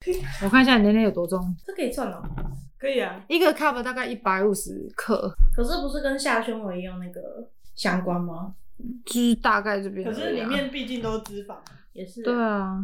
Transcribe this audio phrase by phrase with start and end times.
[0.42, 2.22] 我看一下你那天有多重，这可以算哦。
[2.78, 8.54] 可以啊，一个 cup 大概一百五十克，可是不是跟下胸围一样那个相关吗？
[9.04, 10.18] 就是大概这边而已啊。
[10.18, 11.58] 可是里面毕竟都是脂肪，
[11.92, 12.22] 也是。
[12.22, 12.78] 对啊，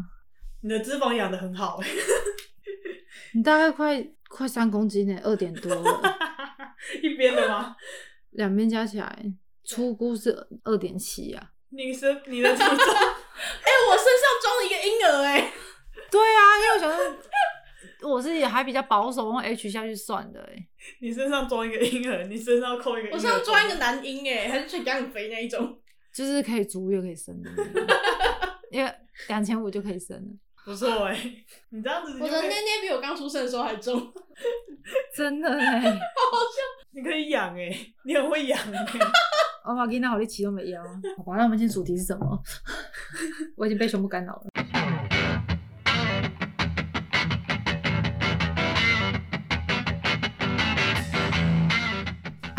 [0.61, 1.89] 你的脂肪养的很好哎、
[3.33, 6.03] 你大概快快三公斤呢，二点多了，
[7.03, 7.75] 一边的吗？
[8.33, 9.33] 两边加起来
[9.65, 11.53] 粗估是二点七啊。
[11.71, 12.77] 你身你的体重，哎、
[13.89, 15.51] 我身上装了一个婴儿哎、
[16.11, 20.67] 对啊，因为我想说我是也还比较保守，用 H 下去算的哎。
[21.01, 25.79] 你身上装一个婴儿，你身上扣一个，我身上装一个男婴哎、还是去养肥那一种。
[26.13, 27.51] 就是可以足月可以生的
[28.73, 28.91] 因为
[29.29, 30.33] 两千五就可以生了，
[30.65, 31.15] 不错哎、
[31.71, 34.13] 你这样子我的捏捏比我刚出生的时候还重，
[35.15, 35.99] 真的哎。
[36.93, 37.71] 你可以养哎、
[38.05, 38.87] 你很会养哎、
[39.69, 40.83] 我把给那好力启动没腰。
[41.19, 42.43] 好吧，那我们今天主题是什么？
[43.57, 44.56] 我已经被全部干扰了。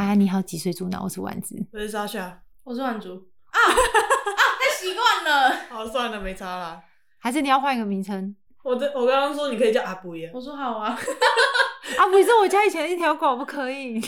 [0.07, 1.03] 哎，你好，几岁猪脑？
[1.03, 1.53] 我是丸子。
[1.73, 3.09] 我是莎夏，我是万竹
[3.47, 3.75] 啊 啊，
[4.57, 5.53] 太习惯了。
[5.67, 6.81] 好算了，没差啦。
[7.17, 8.33] 还是你要换一个名称？
[8.63, 10.97] 我这我刚刚说你可以叫阿布耶，我说好啊，
[11.99, 13.99] 阿布是我家以前的一条狗，不可以。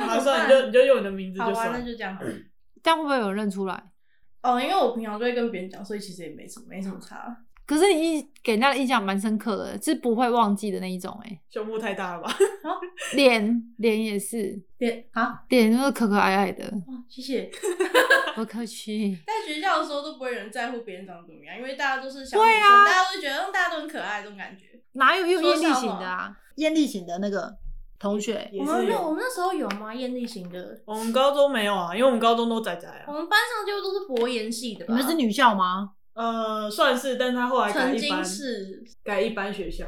[0.00, 1.78] 好算了，你就你就用你的名字好啊，就算了。
[1.78, 2.32] 那就这样好了。
[2.82, 3.80] 这样会不会有人认出来？
[4.42, 7.36] 哦，因为我平常就会跟别人讲，所以其实也没什么，没什么差。
[7.72, 11.40] 可是你一给人家的印象蛮深刻的，是不会忘记的那一种、欸。
[11.48, 12.36] 胸部太大了吧？
[13.14, 17.50] 脸脸也是，脸啊，脸都是可可爱爱的，哦，谢谢。
[18.36, 19.18] 不客气。
[19.26, 24.66] 在学校的时候都不会有人在乎别人长得怎么样，因为大家都是小女生，对啊大家都觉得嗯大家都很可爱这种感觉。
[24.92, 26.36] 哪有用艳丽型的啊？
[26.56, 27.54] 艳丽型的那个
[27.98, 29.12] 同学，我们那我。
[29.12, 29.94] 们那时候有吗？
[29.94, 33.04] 艳丽型的，我们高中没有啊，因为我们高中都仔仔啊。
[33.06, 34.94] 我们班上就都是博研系的吧。
[34.94, 35.92] 你们是女校吗？
[36.14, 39.86] 呃，算是，但他后来改曾经一般，是改一般学校。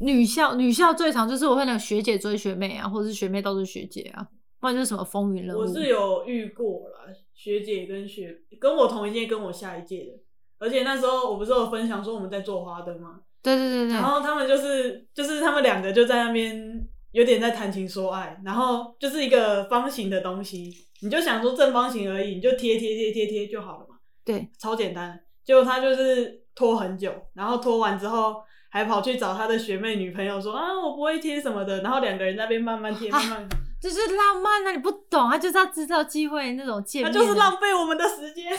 [0.00, 4.26] 女校女校最常就是我会那个学姐追学妹啊，或者是学妹都是学姐啊，
[4.58, 5.60] 不然就是什么风云人物。
[5.60, 7.00] 我是有遇过啦，
[7.34, 10.12] 学姐跟学跟我同一届，跟我下一届的。
[10.58, 13.20] 而且那时候我不是有分享说我们在做花灯吗？
[13.42, 20.70] 对对对对然，后他们就是就是他们两个就在那边有点在谈情说爱，然后就是一个方形的东西，
[21.00, 25.20] 你就想说正方形而已，你就贴贴贴贴贴就好了嘛，对，超简单。
[25.50, 28.36] 结果他就是拖很久，然后拖完之后
[28.68, 33.48] 还跑去找他的学妹女朋友说啊我不会贴什么的，然后两个人在那边慢慢贴， 慢慢，
[33.80, 34.70] 这是浪漫啊！
[34.70, 38.56] 你不懂，他就是要制造机会那种见他面他，就是浪费我们的时间。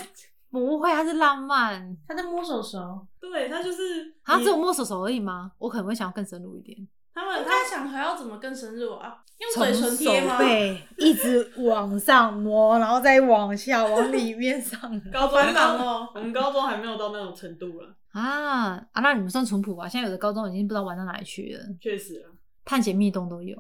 [0.49, 1.95] 不会，他是浪漫。
[2.05, 5.53] 他在摸手手，对他就是他只有摸手手而已吗？
[5.59, 6.77] 我可能会想要更深入一点。
[7.13, 9.17] 他们他想还要怎么更深入啊？
[9.39, 10.37] 用嘴唇贴吗？
[10.37, 14.79] 背一直往上摸，然后再往下往里面上
[15.11, 19.01] 高中繁忙哦我们高中还没有到那种程度了，啊啊！
[19.01, 19.89] 那你们算淳朴吧？
[19.89, 22.29] 现在有的高中已经不知道玩到哪里去了，确实啊。
[22.63, 23.57] 探险密洞都有。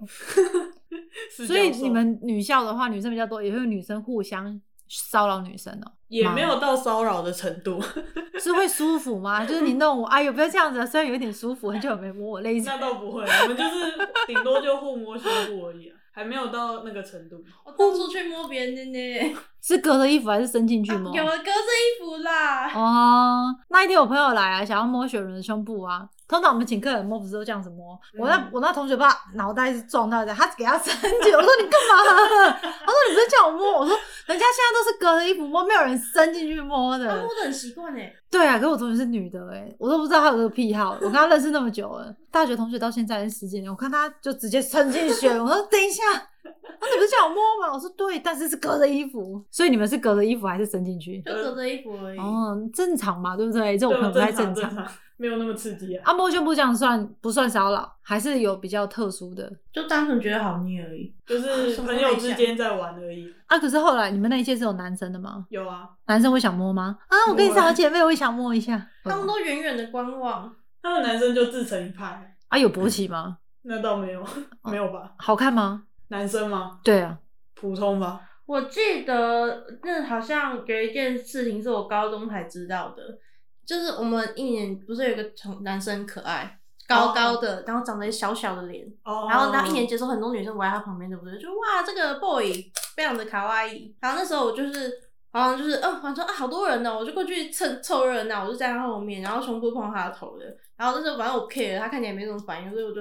[1.47, 4.61] 所以你们女校的话，女生比较多，也会有女生互相
[4.91, 7.81] 骚扰女生哦、也没有到骚扰的程度，
[8.39, 9.45] 是会舒服吗？
[9.45, 12.67] 就是你弄我，哎呦，不要这样子啊，虽然有点舒服，很久没摸我类似。
[12.67, 13.97] 那倒不会，我们就是
[14.27, 17.37] 顶多就互摸胸部而已啊，还没有到那个程度。
[17.63, 21.15] 我到处去摸别人的呢， 是隔着衣服还是伸进去摸？
[21.15, 22.69] 有啊，隔着衣服啦。
[22.73, 26.07] 哦，那一天我朋友来啊，想要摸雪人的胸部啊。
[26.31, 27.99] 通常我们请客人摸不是都这样子摸？
[28.17, 31.31] 我那嗯我那同学把脑袋是撞到的，他给他伸进去。
[31.35, 32.53] 我说你干嘛？
[32.53, 33.79] 他说你不是叫我摸？
[33.79, 33.93] 我说
[34.27, 37.05] 人家现在都是隔着衣服摸，没有人伸进去摸的。
[37.05, 40.91] 他摸的很习惯哎，对啊，可是我同学是女的哎、我都不知道她有这个癖好。
[41.01, 45.27] 我跟她认识那么久了，大学同学到现在十几年，我看她就直接伸进去。
[45.27, 46.01] 我说等一下，
[46.43, 47.73] 那你不是叫我摸吗？
[47.73, 51.21] 我说对，但是是隔着衣服，所以你们是隔着衣服还是伸进去？
[51.21, 52.17] 就隔着衣服而已。
[52.17, 53.77] 哦，正常嘛，对不对？
[53.77, 54.55] 这种可能不太正常。
[54.55, 54.87] 正常，
[55.17, 56.03] 没有那么刺激啊。
[56.09, 57.87] 啊，摸胸部这样算不算骚扰？
[58.01, 61.13] 还是有比较特殊的就单纯觉得好捏而已。
[61.25, 63.31] 就 是朋友之间在玩而已。
[63.45, 63.59] 啊？
[63.59, 65.45] 可是后来你们那一届是有男生的吗？
[65.49, 66.97] 有啊，男生会想摸吗？
[67.07, 68.87] 啊，我跟你是好姐妹，我也想摸一下。
[69.03, 73.37] 他们都远远的观望，他们男生就自成一派，啊，有勃起吗？
[73.63, 74.25] 那倒没有，
[74.63, 75.13] 没有吧？
[75.19, 75.83] 好看吗？
[76.11, 76.79] 男生吗？
[76.83, 77.17] 对啊，
[77.55, 78.21] 普通吧。
[78.45, 83.17] 我记得那好像有一件事情是我高中才知道的，
[83.65, 91.39] 就是我们一年不是有一个同男生可爱，高高的，然后长得小小的脸，哦，然后他一年级的时候很多女生围在他旁边，对不对？
[91.39, 92.51] 就哇这个 boy
[92.95, 95.09] 非常的卡哇伊，然后那时候我就是。
[95.33, 100.43] 好像就是，嗯，反正啊，好多人呢，我就过去蹭凑热闹，我就在他后面，然后胸部碰到他的头的，
[100.75, 102.99] 然后那时候反正我不 care，他看起来没什么反应，所以我就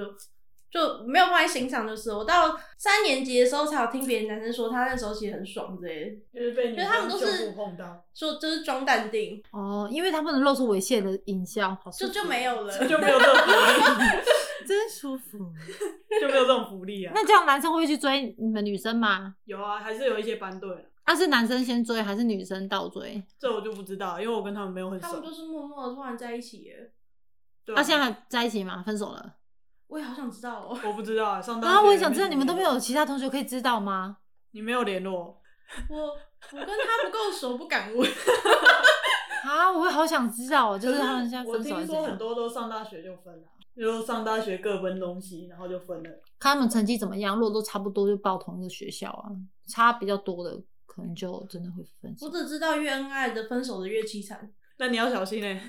[0.71, 12.71] 就没有放在心上，就是我到三年级的时候才有听别的男生说，他那时候其实很爽之类的，就是被女因为他们生胸都是部碰到，说就是装淡定，哦，因为他不能露出猥亵的影像，好就就没有了。
[12.87, 14.05] 就没有这种福利，
[14.65, 15.37] 真舒服。
[16.21, 17.11] 就没有这种福利啊。
[17.13, 19.35] 那这样男生会去追你们女生吗？
[19.43, 20.69] 有啊，还是有一些班队
[21.03, 23.21] 啊，那、是男生先追还是女生倒追？
[23.37, 25.23] 这我就不知道，因为我跟他们没有很熟他们。
[25.23, 26.91] 就是默默的突然在一起耶，
[27.65, 28.81] 对啊那、现在还在一起吗？
[28.85, 29.35] 分手了？
[29.91, 30.79] 我也好想知道哦。
[30.85, 34.17] 我不知道啊，上大学啊，我也想知道，你们都没有其他同学可以知道吗？
[34.51, 35.41] 你没有联络，
[35.89, 38.09] 我我跟他不够熟，不敢问。
[39.43, 41.95] 啊，我会好想知道哦，就是他们现在分手还是怎样？
[41.95, 46.09] 听说很多都上大学就分了，就上大学各分东西，然后就分了。
[46.39, 49.27] 看他们成绩怎么样，如果都差不多就报同一个学校啊，
[49.67, 52.31] 差比较多的可能就真的会分手我。
[52.31, 54.49] 只知道越恩爱的分手的越凄惨。
[54.77, 55.61] 那你要小心嘞、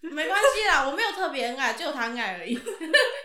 [0.00, 2.58] 没关系啦，我没有特别恩爱，只有他恩爱而已。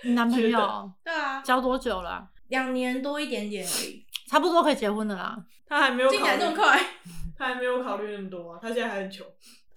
[0.04, 2.28] 你男朋友对啊，交多久了啊？
[2.50, 5.38] 两年多一点点而已，差不多可以结婚的啦。
[5.68, 6.80] 他还没有进考虑来这么快。
[7.38, 9.26] 他还没有考虑那么多啊，他现在还很穷。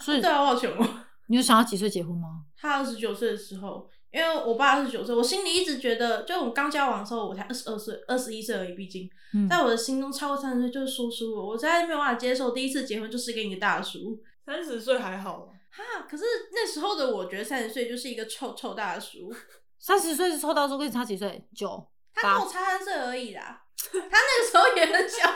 [0.00, 1.04] 所以对啊，我好穷哦。
[1.26, 2.42] 你有想要几岁结婚吗？
[2.56, 11.44] 他二十九岁的时候，因为我爸二十九岁，我心里一直觉得，就我们刚交往的时候，我才二十二岁，二十一岁而已，毕竟嗯，在我的心中，超过三十岁就是叔叔了。
[11.44, 14.20] 我实在没有办法接受第一次结婚就是跟一个大叔。
[14.46, 19.32] 三十岁还好啊，哈，可是那时候的我觉得三十岁就是一个臭臭大叔，
[19.78, 21.46] 三十岁是臭大叔跟你差几岁？
[21.54, 23.64] 九他跟我差三岁而已啦。
[23.92, 25.32] 他那个时候也很小，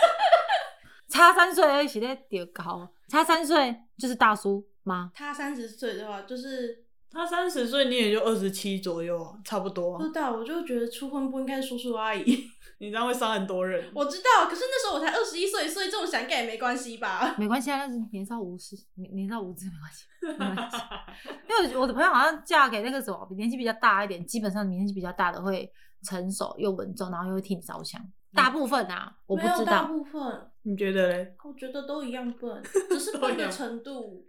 [1.08, 5.10] 差三岁而已，是在丢高，差三岁就是大叔吗？
[5.14, 12.44] 他三十岁的话，就是他三十岁你也就二十七左右啊，差不多、知道，我就觉得初婚不应该是叔叔阿姨。
[12.80, 13.90] 你这样会伤很多人。
[13.92, 17.34] 我知道，可是那时候我才二十一岁，所以这种想改也没关系吧？
[17.36, 20.06] 没关系啊，那是年少无知，年年少无知没关系，
[20.38, 20.76] 没关系。
[21.48, 25.68] 因为我的朋友好像嫁给那个什么年纪比较大一点，基本上年纪比较大的会
[26.04, 28.00] 成熟又稳重，然后又会替你着想。
[28.32, 29.86] 大部分啊，我不知道大知道。
[29.88, 31.34] 部分，你觉得嘞？
[31.42, 34.28] 我觉得都一样笨， 只是笨的程度。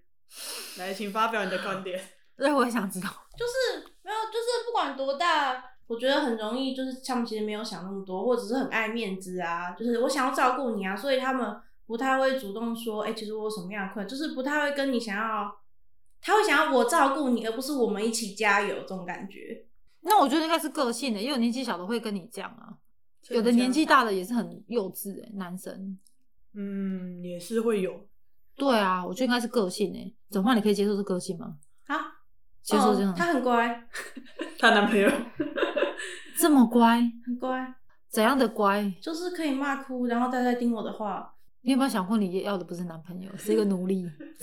[0.80, 2.02] 来，请发表你的观点。
[2.40, 3.10] 对，我也想知道。
[3.38, 11.56] 就是没有，就是不管多大，我觉得很容易，就是他们其实没有想那么多，或者是很爱面子啊，就是我想要照顾你啊，所以他们
[11.86, 15.60] 不太会主动说，哎、其实我有什么样的困难，就是不太会跟你想要，
[16.22, 19.66] 他会想要我照顾你，而不是我们一起加油这种感觉。
[20.02, 22.72] 那我觉得应该是个性的，因为有年纪小的会跟你这样啊，
[23.30, 25.98] 有的年纪大的也是很幼稚哎、男生。
[26.54, 28.06] 嗯，也是会有。
[28.56, 30.58] 对啊，我觉得应该是个性哎、怎么办？
[30.58, 31.58] 你可以接受是个性吗？
[31.88, 32.19] 啊，
[32.62, 33.84] 接受这样、哦他很乖，
[34.60, 35.10] 她男朋友
[36.38, 37.74] 这么乖，很乖，
[38.10, 38.94] 怎样的乖？
[39.02, 41.34] 就是可以骂哭，然后再再听我的话。
[41.62, 44.06] 你有没有想过，你要的不是男朋友，是一个奴隶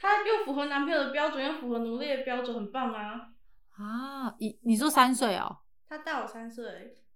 [0.00, 3.28] 他又符合男朋友的标准，又符合奴隶的标准，很棒啊！
[3.76, 4.34] 啊？
[4.38, 5.58] 你你说三岁哦，
[5.88, 6.64] 他大我三岁，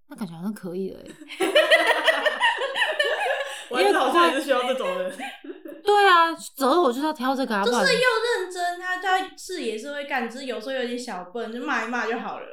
[0.08, 1.06] 那感觉好像可以了哎。
[3.72, 5.12] 我还是好像也是需要这种人。
[5.82, 12.46] 对啊，择偶就是要挑这个啊，就是又认真，他他是也是会干，只是有时候有点小笨，就骂一骂就好了。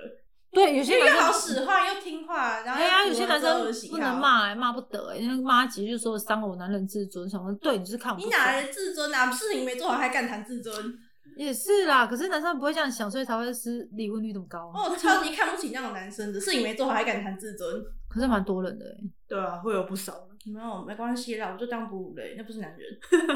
[0.52, 1.42] 对有些又好男生。
[1.42, 4.18] 使唤，又听话，然后哎呀，有些男生不能。
[4.18, 9.30] 骂欸、骂不得欸、因为骂几句就说伤了我男人自尊，什么对你就是看我你哪来的自尊啊？
[9.32, 10.74] 事情没做好还敢谈自尊？
[11.46, 14.72] 也是啦，可是男生不会这样想，所以才会是离婚率这么高。
[14.76, 17.82] 哦，超级看不起那种男生的，事情没做好还敢谈自尊。
[18.10, 20.28] 可是蛮多人的哎、对啊，会有不少。
[20.46, 22.82] 没有，没关系啦，我就当哺乳类，那不是男人。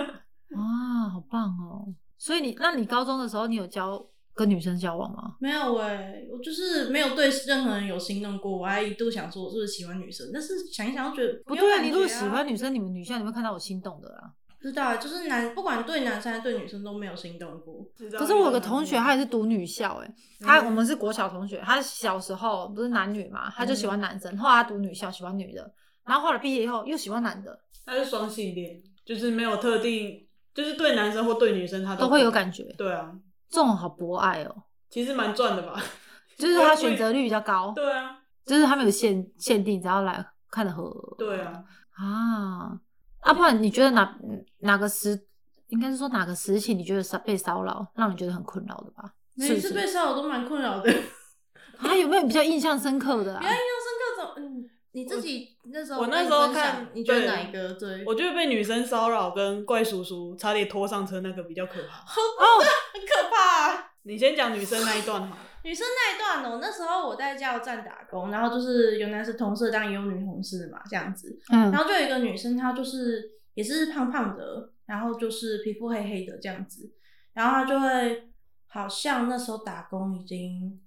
[0.53, 1.87] 啊，好棒哦！
[2.17, 5.35] 所以你，那你高中的时候，你有交跟女生交往吗？
[5.39, 14.33] 没有哎、我就是没有对任何人有心动过，我还一度想说我是不是喜欢女生，但是想一想又觉得不对你如果喜欢女生，你们女校你会看到我心动的啦。
[14.63, 17.85] 不知道欸，就是男不管对男生还是对女生都没有心动过。
[18.17, 25.69] 可是我有个同学，他也是读女校、欸，他嗯我们是国小同学，他小时候不是男女嘛，他就喜欢男生，后来他读女校喜欢女的，
[26.05, 32.63] 然后后来毕业以后又喜欢男的，他是双性恋，就是没有特定，就是对男生或对女生他都会有感觉。
[32.77, 33.13] 对啊，
[33.49, 35.77] 这种好博爱哦、其实蛮赚的吧？
[36.39, 40.89] 就是他选择率比较高，对啊，就是他们有限限定，只要来看的合。
[41.17, 41.63] 对啊，
[41.97, 42.79] 啊，
[43.23, 44.15] 啊，不然你觉得哪
[44.59, 45.19] 哪个时，
[45.67, 49.13] 应该是说哪个时期你觉得被骚扰，让你觉得很困扰的吧？
[49.35, 50.91] 每次被骚扰都蛮困扰的。
[50.91, 53.51] 比 啊，有没有比较印象深刻的啊比较？
[53.51, 54.33] 印象深刻？
[54.37, 58.05] 嗯，你自己那时候我那时候看你觉得哪一个最？
[58.05, 62.03] 我觉得被女生骚扰跟怪叔叔差点拖上车那个比较可怕。
[62.03, 62.45] 哦，
[62.93, 63.91] 很可怕、啊。
[64.03, 65.41] 你先讲女生那一段好了。
[65.63, 71.39] 女生那一段哦，那时候我在加油站打工，然后就是有男生同事，当然也有女同事嘛，这样子。
[71.51, 76.91] 嗯然后就有一个女生，她就是也是胖胖的，然后就是皮肤黑黑的这样子，
[77.33, 78.29] 然后她就会
[78.67, 80.79] 好像那时候打工已经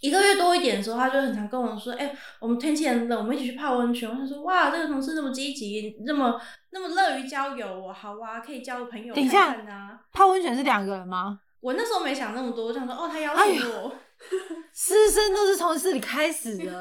[0.00, 6.38] 一个月多一点的时候，她就很常跟我说：“哎、我们天气很冷，我们一起去泡温泉。”我想说：“哇，这个同事那么积极，那么
[6.70, 10.00] 那么乐于交友哦，好啊，可以交个朋友等一下看看啊。
[10.12, 13.92] 泡温泉是两个人吗？”我那时候没想那么多，我想说：“哦，他邀哎请我。
[14.74, 16.78] 师生都是从这里开始的，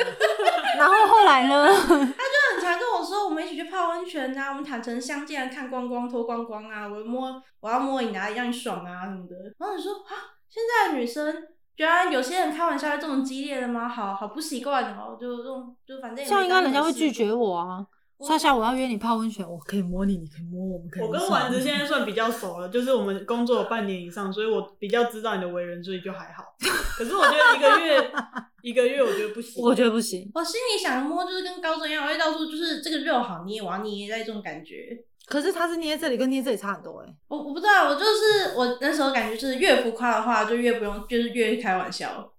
[0.78, 1.68] 然后后来呢？
[1.74, 13.88] 他就很常跟我说：“我们一起去泡温泉啊，我们坦诚相见，看光光脱光光啊，我摸我要摸你哪里让你爽啊什么的。”然后你说：“啊，现在的女生。”原来有些人开玩笑会这么激烈的吗？
[13.88, 17.86] 好好不习惯哦，就这种就反正也没这样应该人家会拒绝我啊。
[18.26, 21.04] 莎莎，我要约你泡温泉，我可以摸你，你可以摸我，我们可以。
[21.04, 26.44] 我跟丸子现在算比较熟了，就是我们工作有半年以上，所以我比较知道你的为人，所以就还好。
[26.98, 28.12] 可是我觉得一个月
[28.64, 29.64] 一个月，我觉得不行。
[29.64, 30.30] 我觉得不行。
[30.34, 34.98] 我心里想摸就是跟高中一样，我会到处就是这个肉好捏，我要捏在这种感觉。
[35.28, 42.32] 可是他是捏这里跟捏这里差很多哎、我我不知道，我就是我那时候感觉就是越浮夸的话，就越不用，就是越开玩笑。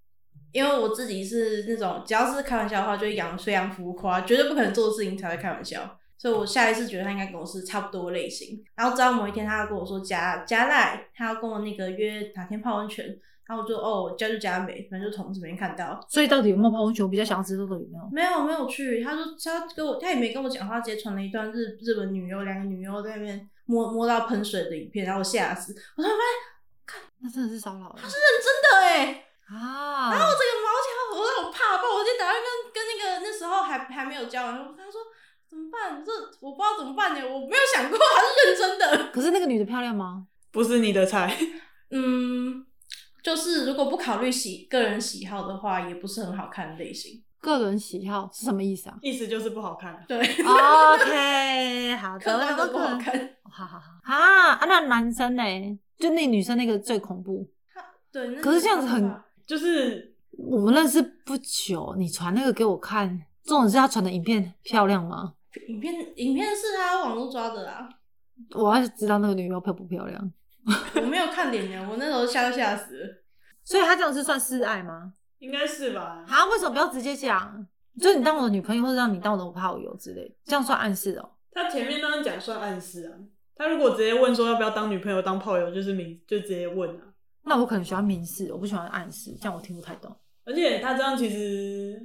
[0.52, 5.98] 因为我自己是那种只要是开玩笑的话，就会扬飞扬浮夸，绝对不可能做的事情才会开玩笑。
[6.16, 8.60] 所以我下一次觉得他应该跟我是差不多的类型。
[8.74, 13.06] 然后直到某一天，他要跟我说加加赖，他要跟我那个约哪天泡温泉，
[13.46, 16.04] 然后我就哦加就加没，反正就同事没看到。
[16.08, 17.04] 所以到底有没有泡温泉？
[17.04, 18.08] 我比较想要知道到底有没有。
[18.10, 26.22] 没有没有去，他说他跟我，他也没跟我讲话，直接传了一段日日本女优两个女优在那边摸摸到喷水的影片，然后我吓死，我突然发
[26.90, 30.10] 现那真的是骚扰欸他是认真的哎，啊！
[30.12, 35.00] 然后我整个毛起来，我让我怕爆，我就打算跟跟那个那时候还还没有交往，我跟他说
[35.48, 36.04] 怎么办？
[36.04, 39.08] 这我不知道怎么办呢，我没有想过他是认真的。
[39.12, 40.26] 可是那个女的漂亮吗？
[40.50, 41.34] 不是你的菜，
[41.90, 42.66] 嗯，
[43.22, 47.22] 就是如果不考虑喜个人喜好的话，也不是很好看的类型。
[47.40, 50.04] 个人喜好是什么意思啊意思就是不好看。
[50.08, 53.36] 对，？OK， 好的，那都不好看。
[53.48, 54.64] 好好好啊啊！
[54.66, 55.42] 那男生呢？
[55.98, 57.48] 就那女生那个最恐怖。
[58.10, 65.32] 对，那可是这样子很就是我们认识不久，你传那个给我看，这种是他传的影片漂亮吗？
[65.68, 67.88] 影片影片是他网络抓的啊，
[68.54, 70.32] 我要知道那个女优漂不漂亮。
[70.96, 73.22] 我没有看脸呢，我那时候吓都吓死了。
[73.64, 75.14] 所以他这样是算示爱吗？
[75.38, 76.22] 应该是吧？
[76.28, 77.66] 啊，为什么不要直接讲？
[77.98, 83.16] 就是你当我的女朋友，或者让你当我的炮友之类，这样算暗示哦、他前面那样讲算暗示啊。
[83.56, 87.07] 他如果直接问说要不要当女朋友、当炮友，就是明就直接问啊。
[87.48, 90.14] 那我可能喜欢明示，我不喜欢暗示，这样我听不太懂。
[90.44, 92.00] 而且他这样其实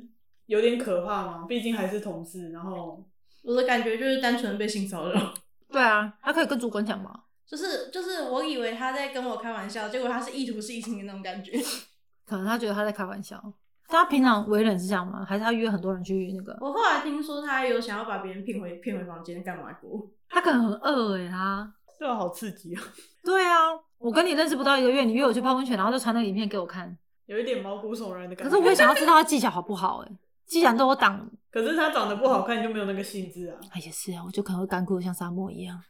[0.47, 2.49] 有点可怕嘛，毕竟还是同事。
[2.51, 3.05] 然后
[3.43, 5.33] 我的感觉就是单纯被性骚扰，
[5.69, 7.11] 对啊，他可以跟主管讲吗？
[7.45, 11.51] 就是就是我以为他在跟我开玩笑，结果他是意图是异性的那种感觉。
[12.25, 13.41] 可能他觉得他在开玩笑。
[13.85, 15.23] 他平常为人是这样吗？
[15.27, 16.57] 还是他约很多人去那个？
[16.61, 21.73] 我后来听说他有想要把别人骗回骗回房间干嘛过，他可能很饿哎、他。
[21.99, 22.81] 这个好刺激啊，
[23.23, 26.97] 对啊，我跟你认识不到一个月，你约我去泡温泉，然后就传那个影片给我看。
[27.25, 28.49] 有一点毛骨悚然的感觉。
[28.49, 30.11] 可是我也想要知道他技巧好不好哎、
[30.45, 33.57] 既然都有挡， 可是他长得不好看，就没有那个兴致啊。
[33.71, 35.81] 哎也是啊，我就可能会干枯的像沙漠一样，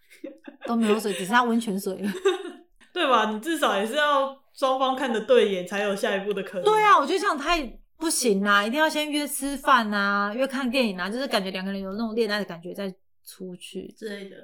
[0.68, 2.12] 都没有水，只剩下温泉水了。
[2.94, 3.32] 对吧？
[3.32, 6.64] 你至少也是要双方看的对眼，才有下一步的可能。
[6.64, 7.66] 对啊，我觉得这样太
[7.98, 12.94] 不行啊，一定要先约吃饭啊，约看电影啊，就是感觉两个人有那种恋爱的感觉再
[13.26, 14.36] 出去之类的。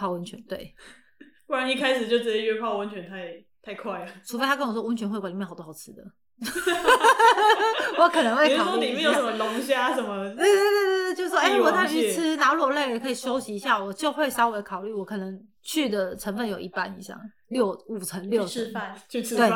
[0.00, 0.42] 泡温泉。
[0.48, 0.74] 对，
[1.46, 4.10] 不然一开始就直接约泡温泉太太快了。
[4.24, 6.02] 除非他跟我说温泉会馆里面好多好吃的，
[7.98, 18.48] 我可能会比如说考虑一下里面有什么龙虾什么，对对对对对，就说哎、我带去吃，然后如果累了可以休息一下，我就会稍微考虑，我可能去的成分有一半以上，六五成六成。
[18.48, 19.50] 去吃饭去吃饭，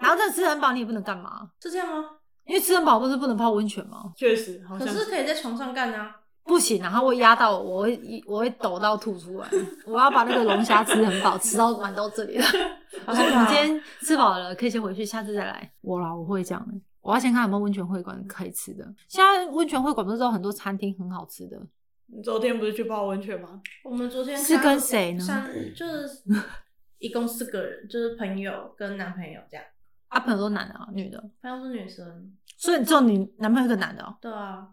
[0.00, 1.50] 然后这吃很饱，你也不能干嘛？
[1.60, 2.08] 是这样吗？
[2.46, 4.12] 因为吃很饱不是不能泡温泉吗？
[4.16, 6.16] 确实好可是可以在床上干啊。
[6.44, 9.48] 不行，然后会压到我，我会我会抖到吐出来。
[9.86, 12.44] 我要把那个龙虾吃很饱，吃到 玩到这里了。
[13.06, 15.72] 我说你今天吃饱了，可以先回去，下次再来。
[15.80, 16.74] 我啦，我会这样的。
[17.00, 18.84] 我要先看有没有温泉会馆可以吃的。
[19.08, 21.60] 现在温泉会馆不是都有很多餐厅很好吃的？
[22.06, 23.60] 你昨天不是去泡温泉吗？
[23.84, 26.22] 我们昨天是跟谁呢三就是
[26.98, 29.64] 一共四个人，就是朋友跟男朋友这样。
[30.08, 34.14] 啊，朋友都男的啊，女的，朋友是女生，所以只有你男朋友一个男的哦。
[34.20, 34.68] 对啊，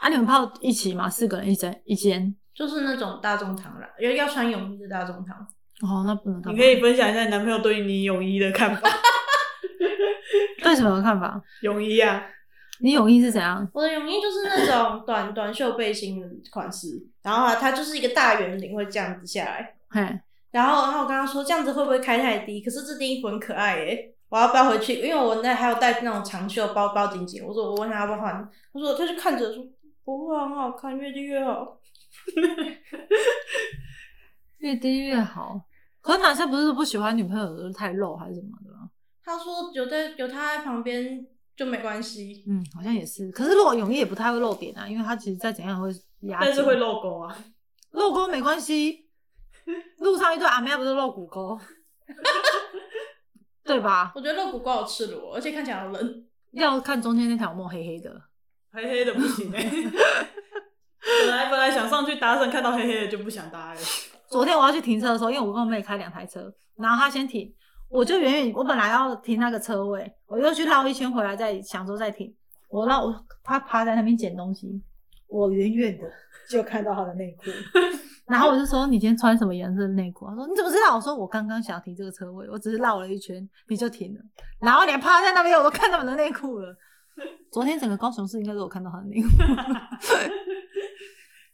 [0.00, 1.08] 啊，你们泡一起吗？
[1.08, 2.34] 四个人一间一间？
[2.54, 5.36] 就是那种大众堂啦，要要穿泳衣的大众堂。
[5.82, 8.88] 哦，那不能你可以分享一下你男朋友对你泳衣的看法。
[10.62, 11.40] 对什么看法？
[11.62, 12.22] 泳衣啊，
[12.80, 13.66] 你泳衣是怎样？
[13.72, 16.88] 我的泳衣就是那种 短短袖背心的款式，
[17.22, 20.00] 然后啊它就是一个大圆领会这样子下来，嘿，
[20.50, 22.60] 然后然后我跟他说这样子会不会开太低？
[22.60, 24.94] 可是这件衣服很可爱耶，我要不要回去？
[24.94, 28.32] 因为我那还有带那种长袖包包紧紧，我说我问他要不要换，
[28.72, 29.64] 他说他就看着说
[30.04, 31.78] 不会啊很好看，越低越好。
[34.58, 35.60] 越低越好。
[36.00, 38.90] 可是男生不是不喜欢女朋友就是太露还是什么的吗？
[39.22, 41.26] 他说有在有他在旁边，
[41.56, 42.44] 就没关系。
[42.48, 43.30] 嗯，好像也是。
[43.30, 45.88] 可是如果泳衣也不太会露点啊，因为他其实再怎样会
[46.20, 47.36] 压紧，但是会露沟啊。
[47.92, 49.06] 露沟没关系。
[49.98, 51.58] 路上一堆阿妹不是露骨沟，
[53.62, 54.10] 对吧？
[54.16, 56.24] 我觉得露骨够好赤裸，而且看起来好冷。
[56.52, 58.20] 要看中间那条墨黑黑的，
[58.72, 59.62] 黑黑的不行哎、
[61.26, 63.80] 本来本来想上去搭讪，看到黑黑的就不想搭了。
[64.28, 67.52] 昨天我要去停车的时候，因为我跟我妹开两台车，然后她先停，
[67.88, 72.32] 我就远远，我本来要停那个车位，我又去绕一圈回来再想说再停，
[72.68, 74.80] 我绕我她趴在那边捡东西，
[75.26, 76.04] 我远远的
[76.48, 77.50] 就看到她的内裤，
[78.30, 80.28] 然后我就说你今天穿什么颜色的内裤？
[80.28, 80.94] 她说你怎么知道？
[80.94, 84.20] 我说我刚刚想停这个车位，我只是绕了一圈你就停了，
[84.60, 86.76] 然后连趴在那边我都看到你的内裤了。
[87.50, 89.28] 昨天整个高雄市应该都有看到他的内裤，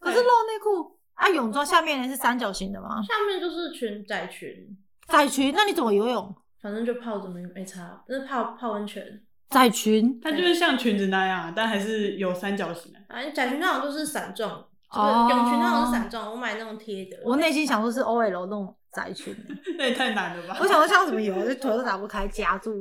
[0.00, 3.02] 可是露内裤啊，泳装下面呢是三角形的吗？
[3.02, 4.76] 下面就是裙窄裙，
[5.08, 6.34] 窄裙，那你怎么游泳？
[6.60, 9.22] 反正就泡着没没差，那是泡泡温泉。
[9.48, 12.98] 窄裙它就是像裙子那样，但还是有三角形的。
[13.08, 14.50] 反正窄裙那种就是伞状，
[14.92, 17.16] 就是哦泳裙那种是伞状，我买那种贴的。
[17.24, 19.36] 我内心想说是 OL 那种窄裙，
[19.76, 20.56] 那也太难了吧！
[20.58, 22.72] 我想说像什么游，就腿都打不开，夹住。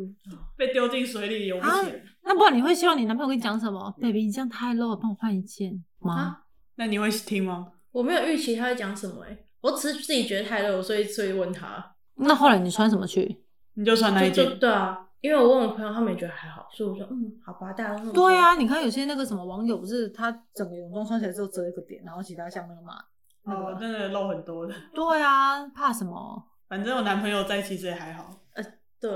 [0.56, 2.02] 被丢进水里游不起来。
[2.24, 6.16] 那不然你会希望你男朋友跟你讲什么？baby，你这样太 low 了，帮我换一件吗？
[6.16, 6.42] 啊
[6.78, 7.68] 那你会听吗？
[7.92, 11.94] 我没有预期他会讲什么哎、我只是自己觉得太热，所以所以问他。
[12.16, 13.44] 那后来你穿什么去？
[13.74, 23.15] 你就穿那一就就件，对啊，因为我问我朋友，他们也觉得还好，所以我说嗯，好吧，大家都那么对，啊，你看有些那个什么网友不是他整个泳装穿起来之后遮一个点，然后其他像那个嘛，那
[23.46, 23.80] 哦，个。
[23.80, 24.74] 真的露很多的。
[24.94, 26.44] 对啊，怕什么？
[26.68, 28.30] 反正我男朋友在，其实也还好。
[28.54, 28.64] 呃
[29.00, 29.12] 对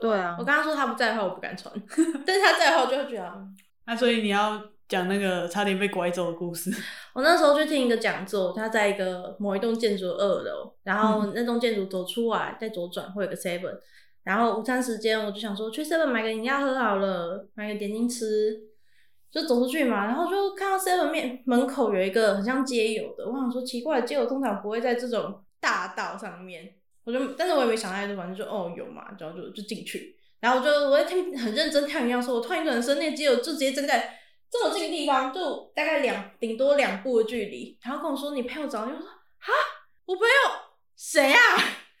[0.00, 1.72] 对啊我，跟他说他不在的话，我不敢穿，
[2.26, 6.70] 但是他在的话，我就会觉得嗯那所以你要讲那个差点被拐走的故事。
[7.14, 13.78] 我那时候去听一个讲座，他在一个某一栋建筑二楼，然后那栋建筑走出来，再左转会有个 seven，
[14.24, 18.58] 然后午餐时间我就想说去 seven 买个饮料喝好了，买个点心吃，
[19.32, 26.74] 就走出去嘛，然后就看到 seven 面门口有一个很像街友的，我想说奇怪，街友通常不会在这种大道上面，
[27.04, 34.18] 我就但是我也没想太多，反正就哦有嘛，然后就就进去，然后我就我在听很认真看一样说，我突然转身，那个街友就直接站在
[34.50, 39.52] 这么近的地方，就大概两顶多两步的距离，然后跟我说你朋友找你，我说哈，
[40.04, 40.34] 我朋友
[40.94, 41.38] 谁啊？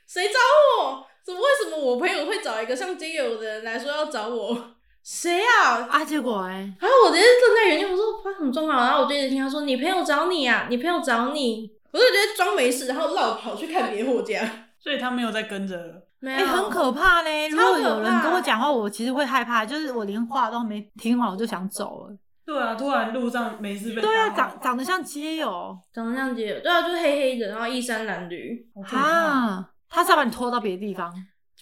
[0.06, 0.38] 谁找
[0.84, 1.06] 我？
[1.24, 4.74] 怎么为什么我朋友会找一个像街友的人来说要找我？
[5.04, 5.86] 谁啊？
[5.90, 8.78] 啊，结果哎、然后我直接站在原地，我说发生什么状况？
[8.78, 14.40] 然后我就一直听他说你朋友找你啊，你朋友找你，我就直接装没事，然后绕跑去看别货家。
[14.78, 15.94] 所以他没有在跟着了。
[15.94, 17.48] 哎、没有，很可怕嘞。
[17.48, 22.16] 如果有人跟我讲话，我其实会害怕，就是我连话都没听完，我就想走了。
[22.44, 28.96] 对啊，突然路上没事被对啊，长长得像街友长得像街友，对啊，就是黑黑的，然后衣衫褴褛。
[28.96, 31.12] 啊，他是要把你拖到别的地方。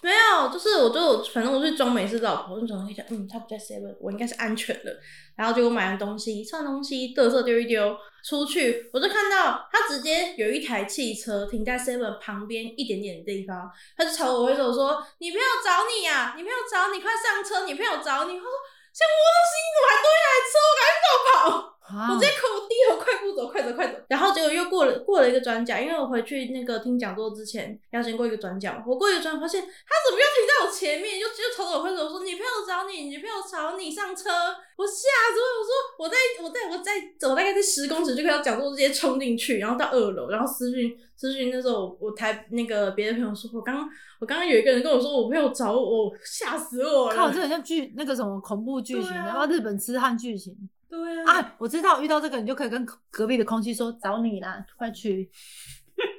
[0.01, 4.97] 没有，就是我就反正我是装没事绕跑，我就想一想，嗯，他不在 seven，我应该是安全的。
[5.35, 18.51] 然后结果买完东西，吃完东西，嘚瑟丢一丢，出去我就看到他直接有一台汽车停在 seven 旁边一点点的地方，他就朝我挥手说：“你朋友找你呀、你朋友找你，快上车，你朋友找你。”他说
[18.91, 20.53] ：“像我东西，你怎么还多一台车？
[20.65, 23.97] 我赶紧绕跑！”啊我直接口低头快步走，快走快走。
[24.07, 34.29] 然后结果又过了过了一个转角，因为我回去那个听讲座之前要先过一个转角，我过一个转角发现他怎么又停在我前面，又又朝着我挥手说：“女朋友找你，女朋友找你上车。”
[34.77, 35.45] 我吓死我！
[35.59, 43.87] 我说我在我在我在走大概在十公尺就可以到讲座，直接冲进去，然后到二楼，然后私讯私讯那时候我我台那个别的朋友说，我刚
[44.19, 47.15] 我刚刚有一个人跟我说我朋友找我，吓死我了。
[47.15, 50.55] 靠，这很像剧那个什么恐怖剧情，啊然后日本痴汉剧情
[50.91, 51.55] 对啊，啊！
[51.57, 55.31] 我知道，遇到这个你就可以跟隔壁的空气说找你啦，快去。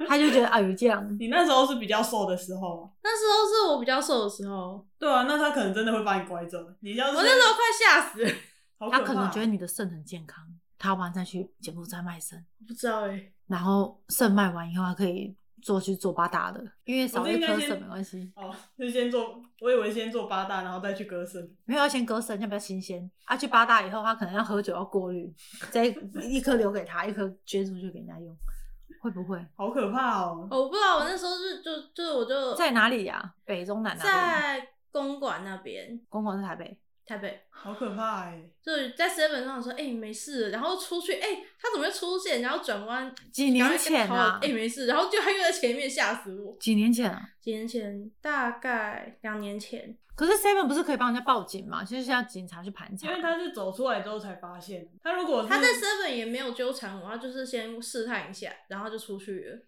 [0.09, 2.91] 他就觉得啊，有这样，你那时候是比较瘦的时候。
[3.03, 6.59] 那时候是我比较瘦的时候，对啊，那他可能真的会把你拐走。
[6.81, 8.31] 你要是我那时候快吓死了。
[8.79, 10.45] 可他可能觉得你的肾很健康，
[10.79, 21.41] 他完再去柬埔寨卖肾，不知道哎、然后肾卖完以后，他可以做去做八大的，因为少一颗肾没关系，哦，就先做，我以为先做八大，然后再去割肾。
[21.65, 23.09] 没有要先割肾，要不要新鲜。
[23.25, 25.33] 啊，去八大以后，他可能要喝酒要过滤，
[25.71, 28.37] 再一颗留给他，一颗捐出去给人家用，
[29.01, 29.39] 会不会？
[29.57, 30.47] 好可怕哦！
[30.51, 34.13] 我不知道，我那时候是就就我就在哪里呀、北中南那边？
[34.13, 36.79] 在公馆那边，公馆是台北。
[37.05, 38.41] 台北，好可怕哎！
[38.63, 41.29] 就是在 seven 上说，哎、没事，然后出去，哎、
[41.61, 42.41] 他怎么会出现？
[42.41, 46.57] 然后转弯，几年前啊哎、没事，然后就他又在前面，吓死我。
[46.61, 47.29] 几年前啊？
[47.41, 51.83] 几年前，大概两年前，可是 Seven 不是可以帮人家报警吗？
[51.83, 53.09] 就是要警察去盘查。
[53.09, 59.59] 因为他是走出来之后才发现，他如果他在 seven 也没有纠缠我，他就是先试探一下，然后就出去了。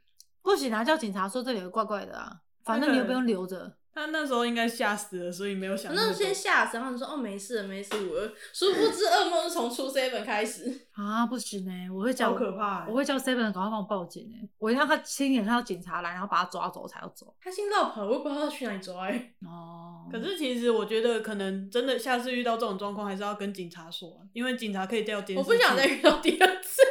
[0.40, 2.40] 不行啊，叫警察说这里有怪怪的啊。
[2.64, 3.77] 反正你又不用留着。
[3.95, 10.65] 他那时候应该吓死了，所以没有想我那时候那先吓死，然后你说哦没事了没事我殊不知噩梦是从出 seven 开始。
[10.95, 17.35] 啊，不行呢、我会叫好可怕欸我会叫 seven 赶快帮我报警哎、我一定要他亲眼看到警察来，然后把他抓走才要走。
[17.41, 19.35] 他先绕跑，我也不知道他去哪里抓、欸。
[19.47, 25.49] 哦，可是其实我觉得可能真的下次遇到这种状况，还是要跟警察说啊，因为警察可以调监视器。
[25.49, 26.83] 我不想再遇到第二次，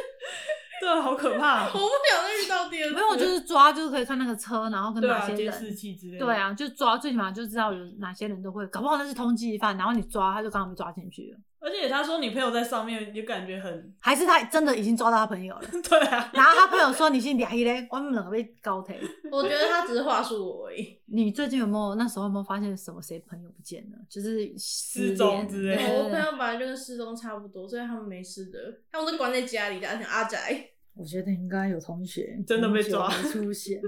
[0.84, 2.94] 对，好可怕、 我不想再遇到第二次。
[2.94, 5.74] 没有，就是抓，就是可以看那个车，然后跟哪些监视人。
[5.74, 6.26] 器之类的。
[6.26, 15.62] 对，啊，就抓，最起码就知道有哪些人都会，搞不好那是通缉犯，然后你抓他就刚好被抓进去了，而且他说你朋友在上面，也感觉很还是他真的已经抓到他朋友了。
[15.88, 18.98] 对啊，然后他朋友说你是俩一嘞，我们两个被高抬。
[19.32, 21.00] 我觉得他只是话术我而已。
[21.06, 28.58] 你最近有没有那时候有没有发现什么谁朋友不见了，就是失失踪之类的我对对对朋友本来就跟失踪差不多，所以他们没事的，
[28.92, 30.70] 他们都关在家里的，像阿宅。
[30.94, 33.80] 我觉得应该有同学真的被抓 出现，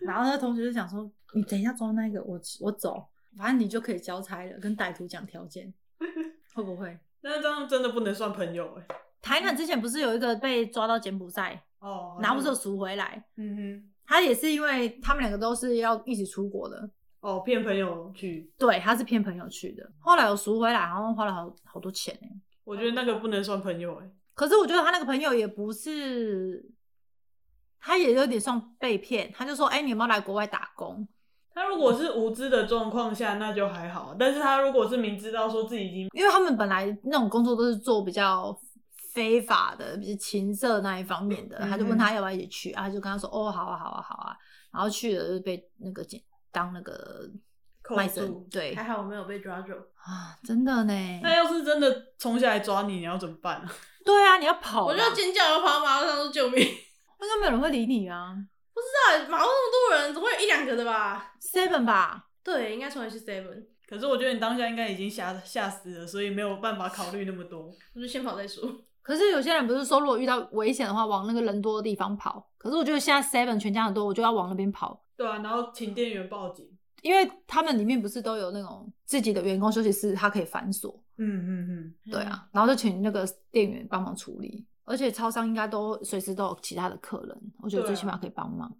[0.00, 5.72] 然后那同学就讲说：“你等一下抓那个，我我走，反正你就可以交差了，跟歹徒讲条件，
[6.54, 8.96] 会不会？”那这样真的不能算朋友哎。
[9.22, 22.28] 台南之前不是有一个被抓到柬埔寨，哦，然后不是有赎回来，嗯哼，他也是因为他们两个都是要一起出国的，哦，骗朋友去，对，他是骗朋友去的，后来有赎回来，好像花了好好多钱呢。
[22.64, 24.10] 我觉得那个不能算朋友哎。
[24.34, 26.64] 可是我觉得他那个朋友也不是，
[27.80, 29.32] 他也有点算被骗。
[29.32, 31.06] 他就说：“哎、你有没有来国外打工
[31.54, 34.16] 他如果是无知的状况下，那就还好。
[34.18, 38.58] 但是他如果是明知道说自己已经，？”因为他们本来那种工作都是做比较
[39.12, 41.58] 非法的，比如情色那一方面的。
[41.58, 44.36] 嗯他就问他要不要一起去，啊，他就跟他说：“哦，好啊，好啊，好啊。”
[44.74, 46.20] 然后去了就被那个检
[46.50, 47.30] 当那个
[47.84, 49.72] 扣卖身住，对还好我没有被抓住。
[49.72, 51.20] 啊，真的呢。
[51.22, 53.72] 那要是真的冲下来抓你，你要怎么办啊？
[54.04, 56.58] 对啊，你要跑啦，我就尖叫，要跑到马路上说救命！
[57.18, 58.34] 不知应该没有人会理你啊。
[58.74, 67.70] 道马路那么多人，总会有一两个的吧？Seven 吧，对，应该从来是 seven，可是我觉得你当下应该已经吓吓死了，所以没有办法考虑那么多。
[67.94, 68.70] 我就先跑再说。
[69.02, 72.48] 可是有些人不是说，如果遇到危险的话，往那个人多的地方跑。
[72.56, 76.66] 可是我觉得现在 Seven 全家很多，我就要往那边跑，对啊，然后请店员报警。
[77.04, 84.64] 因为他们里面不是都有那种自己的员工休息室，他可以反锁，嗯嗯嗯，对啊，然后就请那个店员帮忙处理。
[84.84, 88.74] 而且超商应该都随时都有其他的客人，我觉得最起码可以帮忙。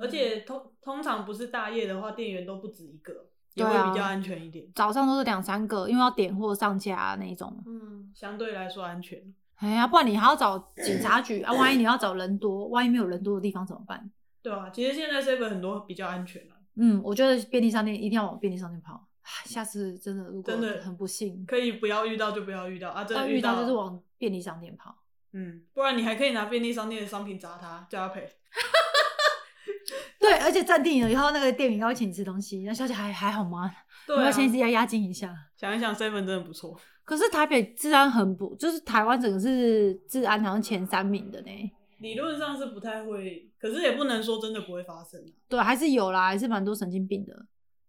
[0.00, 7.56] 而且通通常不是大夜的话，店员都不止一个，也会比较安全一点，早上都是两三个，因为要点货上架那一种。
[7.64, 9.20] 嗯，相对来说安全。
[9.56, 14.10] 哎呀，不然你还要找警察局啊，万一你要找人多，万一没有人多的地方怎么办？
[14.42, 19.06] 对啊，其实现在 seven 很多比较安全了，嗯，我觉得便利商店一定要往便利商店跑。
[19.44, 24.96] 下次真的如果真的很不幸，可以不要遇到就不要遇到啊，真的遇到到就是往便利商店跑。
[25.32, 28.26] 嗯，不然你还可以拿便利商店的商品砸他，叫他赔。
[30.18, 32.62] 对，而且暂定了以后，那个店员应该会请你吃东西。
[32.64, 33.70] 那小姐还还好吗？
[34.06, 35.34] 对啊要先压押金一下？
[35.56, 36.78] 想一想 seven 真的不错。
[37.04, 41.72] 可是台北治安很不，就是台湾整个是治安好像前三名的呢。
[41.98, 45.32] 理论上是不太会，可是也不能说真的不会发生啊。
[45.48, 47.34] 对，还是有啦，还是蛮多神经病的。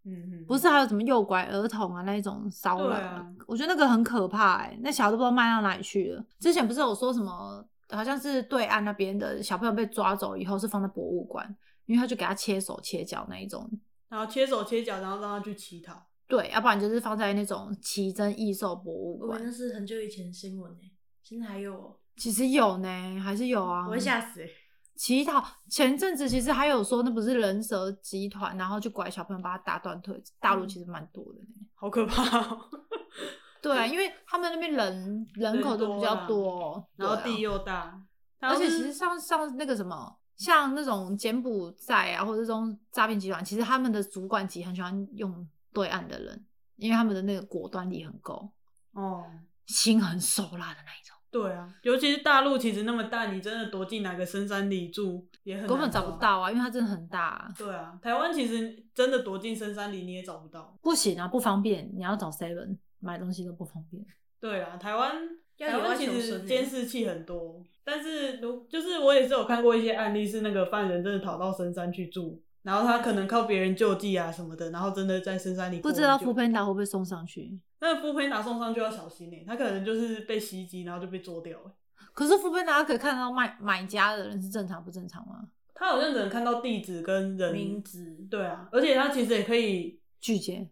[0.06, 6.26] 嗯嗯，不是还有什么诱拐儿童啊那一种骚扰、啊我觉得那个很可怕哎、那小孩都不知道卖到哪里去了。
[6.39, 13.69] 之前不是有说什么，好像是对岸那边的小朋友被抓走以后是放在博物馆，因为他就给他切手切脚那一种。
[14.08, 16.08] 然后切手切脚，然后让他去乞讨。
[16.28, 19.52] 对，要不然就是放在那种奇珍异兽博物馆我那。
[19.52, 20.91] 是很久以前的新闻诶，
[21.22, 23.86] 现在还有哦，其实有呢，还是有啊。
[23.86, 24.49] 我会吓死诶。
[24.95, 30.21] 乞讨前阵子其实还有说，那不是人蛇集团，然后就拐小朋友把他打断腿。
[30.41, 31.47] 大陆其实蛮多的呢。
[31.73, 32.60] 好可怕、哦。
[33.63, 38.01] 对啊，因为他们那边人人口都比较多，然后地又大，
[38.39, 46.45] 而且其实像像那个什么，像那种柬埔寨啊，或者这种诈骗集团，其实他们的主管级很喜欢用对岸的人，
[46.77, 48.49] 因为他们的那个果断力很够，
[48.91, 49.25] 哦，
[49.65, 56.20] 心狠手辣的那一种，对啊，尤其是大陆其实那么大，你真的躲进哪个深山里住也很难根本找不。
[56.20, 60.78] 到啊，因为它真的很大、啊，对啊，台湾其实真的躲进深山里你也找不到。
[60.82, 64.04] 不行啊，不方便，你要找 seven 买东西都不方便。
[64.39, 65.15] 对啊，台湾
[65.58, 77.60] 台湾其实监视器很多，但是如就是我也是有看过一些案例，是那个犯人真的逃到深山去住，然后他可能靠别人救济啊什么的，然后真的在深山里不知道副喷达会不会送上去？
[77.80, 81.72] 那个副喷打送上去要小心欸他可能就是被袭击，然后就被捉掉了。
[82.13, 85.48] 可是副喷达可以看到卖买家的人是正常不正常吗？
[85.74, 90.67] 他好像只能看到地址跟人名字对啊，而且他其实也可以拒绝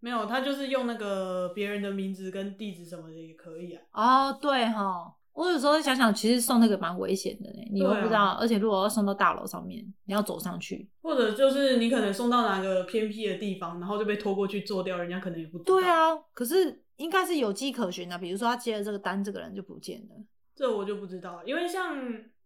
[0.00, 3.82] 没有，他就是用那个别人的名字跟地址什么的也可以啊。
[3.92, 10.88] 哦，对哈，我有时候想想，其实送那个蛮危险的呢，你又不知道，而且如果要送到大楼上面，你要走上去。
[11.02, 15.74] 或者就是你可能送到哪个偏僻的地方，然后就被拖过去做掉，人家可能也不知道。
[15.78, 20.16] 对，啊，可是应该是有迹可循的，比如说他接了这个单，这个人就不见了。
[20.54, 21.96] 这我就不知道，因为像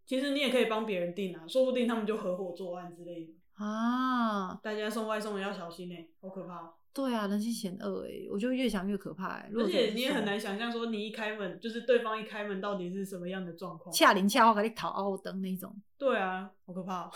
[0.05, 3.33] 其实你也可以帮别人订啊，说不定他们就合伙作案之类的。
[3.65, 9.49] 啊，大家送外送的要小心哎、好可怕哦、对啊，人心险恶哎，我就越想越可怕哎。
[9.53, 13.95] 如而果且你也很难想象说，你一开门就是对方一开门到底是什么样的状况。
[13.95, 17.11] 恰零恰好给你讨奥灯那种，对啊，好可怕、哦。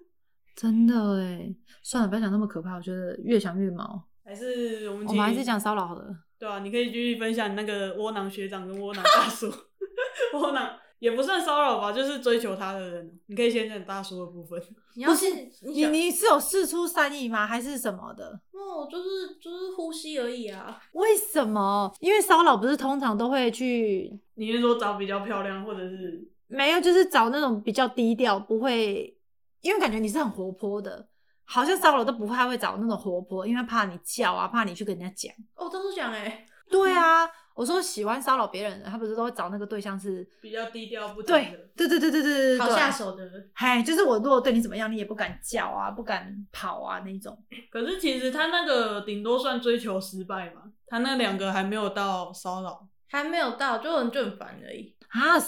[0.54, 1.54] 真的哎。
[1.82, 4.04] 算了，不要讲那么可怕，我觉得越想越毛。
[4.24, 6.14] 还是我们我们还是讲骚扰好了。
[6.38, 9.50] 对啊，你可以继续分享那个窝囊学长跟窝囊大叔。
[10.34, 13.20] 窝囊也不算骚扰吧，就是追求他的人。
[13.26, 14.58] 你可以先讲大叔的部分。
[14.94, 15.26] 你要是
[15.60, 17.46] 你你是有试出善意吗？
[17.46, 18.40] 还是什么的？
[18.52, 20.80] 哦，就是就是呼吸而已啊。
[20.92, 21.94] 为什么？
[22.00, 29.14] 因为骚扰不是通常都会去你是说找比较漂亮，或者是没有，就是找那种比较低调，不会，
[29.60, 31.06] 因为感觉你是很活泼的，
[31.44, 35.34] 好像骚扰都不太会找那种活泼，因为怕你叫啊，怕你去跟人家讲。
[35.54, 41.58] 哦，都是讲哎，对啊，我说喜欢骚扰别人的，他不是都会找那个对象是，比较低调不讲对的？
[41.76, 42.90] 对对对对对对对，好下。
[42.90, 43.30] 手的。
[43.52, 47.36] 嗨，就是我如果对你怎么样，你也不敢叫啊，不敢跑啊那种。
[47.70, 52.88] 可是其实他那个顶多算追求失败嘛，他那两个还没有到骚扰。
[53.06, 54.92] 还没有到，就很就很烦而已。
[55.08, 55.38] 啊，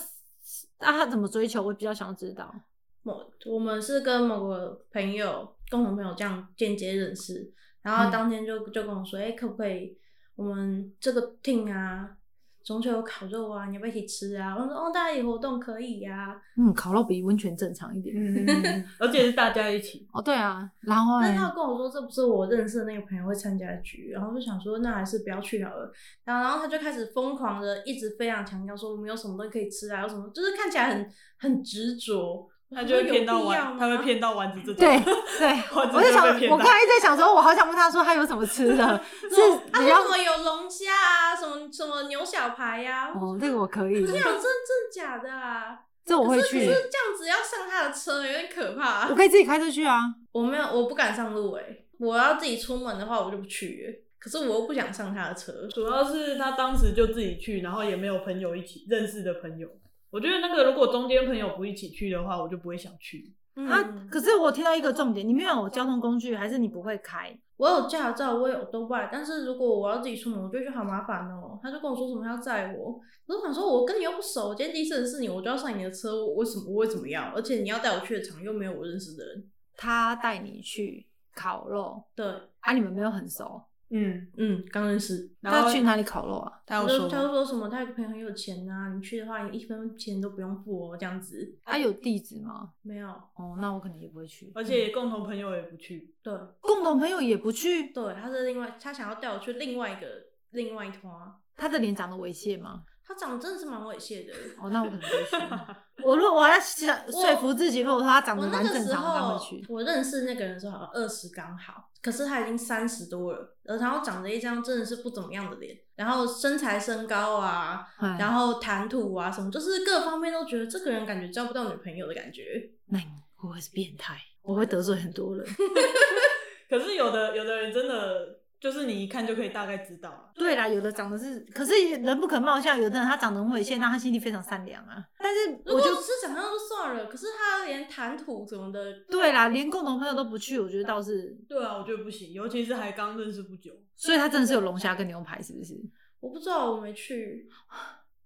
[0.78, 1.60] 那、他怎么追求？
[1.60, 2.54] 我比较想要知道。
[3.02, 9.98] 某我们是跟某个朋友共同朋友这样间接认识，然后嗯当天就就跟我说，哎、可不可以
[10.36, 12.16] 我们这个 team 啊，
[12.62, 14.54] 中秋有烤肉啊，你要不要一起吃啊？
[14.54, 18.14] 我说哦，大家一起活动可以呀、嗯，烤肉比温泉正常一点。
[18.16, 20.06] 嗯， 而且是大家一起。
[20.12, 25.90] 哦，对啊，然后呢但他跟我说这不是我认识的那个朋友会参加的局，然后就想说那还是不要去好了。
[26.24, 32.46] 然后然后他就开始疯狂的一直非常强调说我们有什么东西可以吃啊，有什么就是看起来很很执着。
[32.74, 34.76] 他就会骗到丸，他会骗到丸子这种。
[34.76, 34.98] 对
[35.38, 39.00] 对，丸子我就想，我刚才一直在想说，我好想问他说他有什么吃的，
[39.30, 39.36] 是
[39.72, 45.78] 他什么有龙虾啊，什么什么牛小排呀、啊，哦，这个我可以，我想真真假的啊？
[46.04, 50.00] 这我会去可是可，是这样子要上他的车有点可怕、我可以自己开车去啊。
[50.32, 51.62] 我没有，我不敢上路哎、
[51.98, 54.02] 我要自己出门的话，我就不去欸。
[54.18, 59.68] 可是我又不想上他的车，主要是他当时就自己去，然后也没有朋友一起认识的朋友。
[60.16, 63.34] 我觉得那个如果中间朋友不一起去的话，我就不会想去。
[63.54, 67.38] 啊嗯，可是我听到一个重点，你没有交通工具，还是你不会开？
[67.58, 71.60] 我有驾照，我有都外，但是如果我要自己出门，我就觉得好麻烦哦。
[71.62, 77.30] 他就跟我说什么要载我，可是我想说，我跟你又不熟，我今天第一次认识你，我就要上你的车，我为什么我会怎么样？
[77.34, 79.44] 而且你要带我去的场又没有我认识的人，
[79.76, 82.26] 他带你去烤肉对，
[82.60, 86.60] 啊，你们没有很熟，嗯，嗯，刚认识，然后他去哪里烤肉啊？
[86.66, 91.56] 他有说他就说什么他有个朋友很有钱啊，你去的话你一分钱都不用付哦，这样子。
[91.64, 92.72] 他有地址吗？
[92.82, 94.50] 没有，哦，那我可能也不会去。
[94.54, 96.12] 而且共同朋友也不去。
[96.22, 100.06] 对共同朋友也不去，对，他是另外他想要带我去另外一个
[100.50, 101.12] 另外一团，
[101.56, 102.84] 他的脸长得猥亵吗？
[103.06, 104.32] 他长得真的是蛮猥亵的。
[104.60, 105.36] 哦，那我可能不会去。
[106.02, 109.64] 我如果我要想说服自己，如果说他长我得那个时蛮正常的，他候会去。
[109.68, 122.70] 我认识那个人的时候好像二十刚好，可是他已经三十多了，呃然后长着一张真的是不怎么样的脸，然后身材身高啊，哎然后谈吐啊什么，就是各方面都觉得这个人感觉交不到女朋友的感觉。
[122.86, 123.04] 那你
[123.36, 124.18] 会不会是变态？
[124.42, 125.46] 我会得罪很多人。
[126.68, 130.30] 可是有的有的人真的就是你一看就可以大概知道了。
[130.34, 135.04] 对啦，有的长得是，可是人不可貌相，有的人他长得很猥亵，但他心地非常善良啊。
[135.18, 145.74] 但是如果我就只是长相就算了，可是他连谈吐什么的，对啦，连共同朋友都不去，我觉得倒是，对啊，我觉得不行，尤其是还刚认识不久，所以他真的是有龙虾跟牛排，是不是？
[146.20, 147.48] 我不知道，我没去。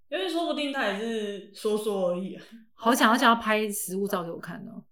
[0.09, 2.43] 因为说不定他也是说说而已、啊。
[2.75, 4.83] 好想要想要拍实物照给我看哦。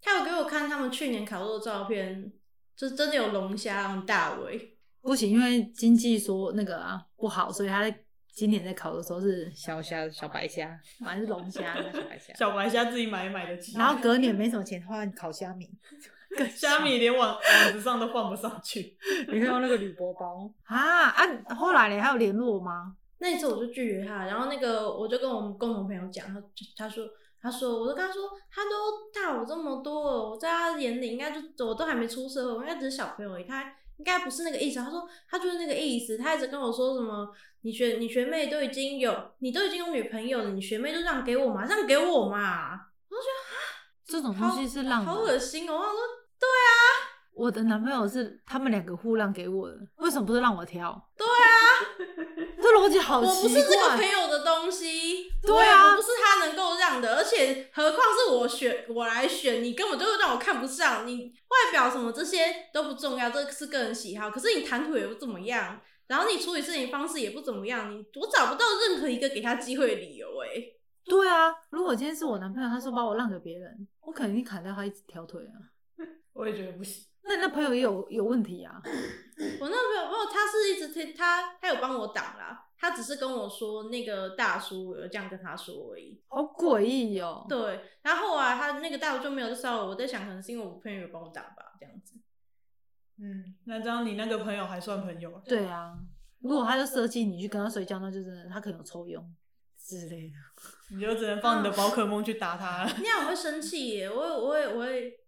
[0.00, 2.32] 他有给我看他们去年烤肉的照片，
[2.76, 4.73] 就是真的有龙虾很大尾。
[5.04, 7.94] 不行，因为经济说那个啊不好，所以他在
[8.32, 12.34] 今年在烤的时候是小虾、小白虾，反正是龙虾、 小白虾。
[12.34, 15.70] 小白虾自己买也买得起，然后隔年没什么钱，换烤虾米，
[16.36, 18.96] 更虾米连网网子上都放不上去。
[19.30, 21.54] 你看到那个铝箔包啊啊！
[21.54, 22.96] 后来你还有联络吗？
[23.18, 26.42] 那一次我就拒绝他，然后那个我就跟我们共同朋友讲，他
[26.76, 27.06] 他说
[27.40, 28.70] 他说我都跟他说，他都
[29.12, 34.80] 大我这么多了，我在他眼里应该就我都还没出社会，我应该只是小朋友而已，他应该不是那个意思。
[34.80, 37.28] 他说他就是那个意思，他一直跟我说什么，
[37.62, 42.72] 你学你学妹都已经有你都已经有女朋友了，你学妹就让给我嘛，让给我嘛，
[43.08, 43.60] 我就觉得啊
[44.06, 45.74] 这种东西是让好恶心哦！
[45.74, 46.00] 我说
[46.38, 46.74] ：“对啊
[47.32, 51.10] 我的男朋友是他们两个互让给我的，为什么不是让我挑？
[51.16, 51.58] 对啊，
[52.64, 54.08] 这逻辑好我不是这个怪朋。
[54.08, 64.30] 友的东西，对啊我不是他能够让的，而且何况是我选我来选，你根本就让我看不上，你外表什么这些都不重要，这是个人喜好。
[64.30, 70.74] 可是你谈吐也不怎么样，然后你处理事情方式也不怎么样，你我找不到任何一个给他机会的理由、欸。
[71.04, 75.52] 对啊，如果今天是我男朋友，他说把我让给别人，我肯定砍掉他一条腿啊。
[76.32, 77.04] 我也觉得不行。
[77.26, 78.80] 那那朋友也有有问题啊？
[78.84, 86.20] 我那朋友，没有，他是一直听他，他有帮我挡啦，他只是跟我说那个大叔有这样跟他说而已。
[86.28, 87.46] 好诡异哦。
[87.48, 92.14] 对，然后后来他那个大叔就没有再骚扰我，我在想可能是因为我朋友有帮我挡吧，这样子。
[93.18, 95.40] 嗯，那这样你那个朋友还算朋友啊？
[95.46, 95.96] 对啊，
[96.40, 99.34] 如果他就设计你去跟他睡觉，那就真的他可能有抽佣
[99.78, 100.34] 之类的。
[100.90, 102.92] 你就只能放你的宝可梦去打他了。
[102.98, 105.23] 那样我会生气耶，我会我会我会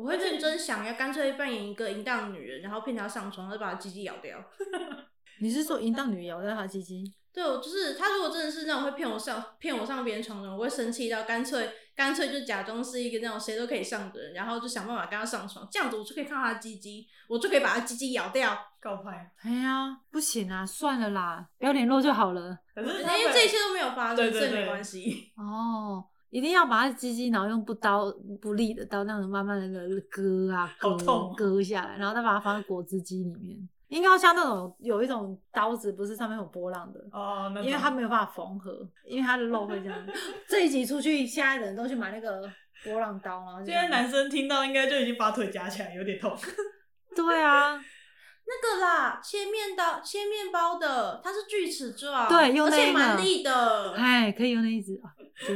[0.00, 4.42] 我会认真想要干脆扮演一个淫荡女人，然后骗她上床，然后把他鸡鸡咬掉。
[5.40, 7.04] 你是说淫荡女咬掉她鸡鸡？
[7.34, 18.58] 对，我就是他如果真的是那种会骗我上骗我上别人床的人，我会生气到干脆干脆就假装是一个那种谁都可以上的人，然后就想办法跟他上床，这样子我就可以看到他鸡鸡，我就可以把他鸡鸡咬掉。
[18.80, 19.30] 告白。
[19.42, 22.58] 哎呀，不行啊，算了啦，不要联络就好了。
[22.74, 25.30] 可是因为这一切都没有发生，所以没关系。
[25.36, 33.56] 哦，一定要把它鸡鸡，然后用不刀不利的刀，那样慢慢的割啊割好痛哦割下来，然后再把它放在果汁机里面。
[33.88, 39.98] 应该要像那种有一种刀子，不是上面有波浪的，哦，因为它没有办法缝合，因为它的肉会这样。
[40.48, 42.48] 这一集出去，现在的人都去买那个
[42.84, 46.32] 波浪刀，然后现在男生听到应该就已经把腿夹起来，有点痛。
[47.16, 47.74] 对啊，
[48.46, 53.92] 那个啦，切面刀切面包的，它是锯齿状，对用而且那蛮利的。
[53.94, 55.10] 哎，可以用那一只啊，
[55.44, 55.52] 就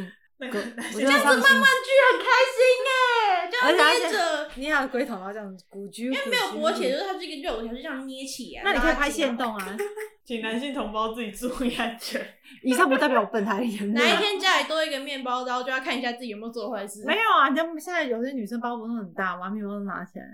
[0.46, 1.42] 我觉得放心。
[1.84, 2.58] 锯很开心
[2.90, 8.62] 哎，这样捏着，你还有龟头，然后这样鼓揪，因为没有勃起，就是它是一个肉条，就这样捏起来。
[8.64, 9.76] 那你可以拍线动啊。
[10.24, 12.26] 请男性同胞自己注意安全。
[12.62, 13.94] 以上不代表我本台的言论。
[13.94, 17.04] 哪一天家里多一个面包刀，就要看一下自己有没有做坏事。
[17.04, 20.24] 没有啊，人家现在有些女生包袱都很大，把面包都拿起来，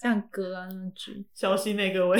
[0.00, 1.24] 这样割啊，那样举。
[1.32, 2.18] 小心那各位。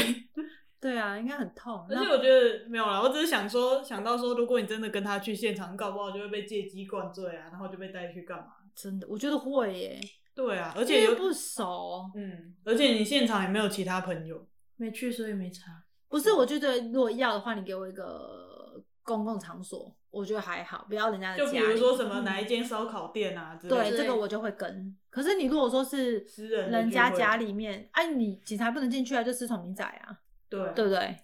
[0.81, 1.87] 对啊，应该很痛。
[1.91, 8.47] 而且我觉得没有啦，我只是想说，想到说，如果你真的跟他去现场，搞不好就会被借机灌醉啊，然后就被带去干嘛？
[8.75, 10.01] 真的，我觉得会耶，
[10.35, 12.11] 对啊，而而且又不熟。
[12.15, 15.85] 嗯，而且你现场也没有其他朋友，没去，所以没查。
[16.09, 21.67] 不是，我觉得如果要的话，你给我一个公共场所，我觉得还好，不要人家的就家就。
[21.67, 24.97] 比如说什么哪一间烧烤店啊之类对，这个我就会跟。
[25.11, 30.17] 可是你如果说是私人人家家里面，哎、你警察不能进去啊，就私闯民宅啊，
[30.51, 31.17] 对对不对？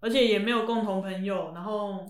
[0.00, 2.04] 而且也没有共同朋友，然后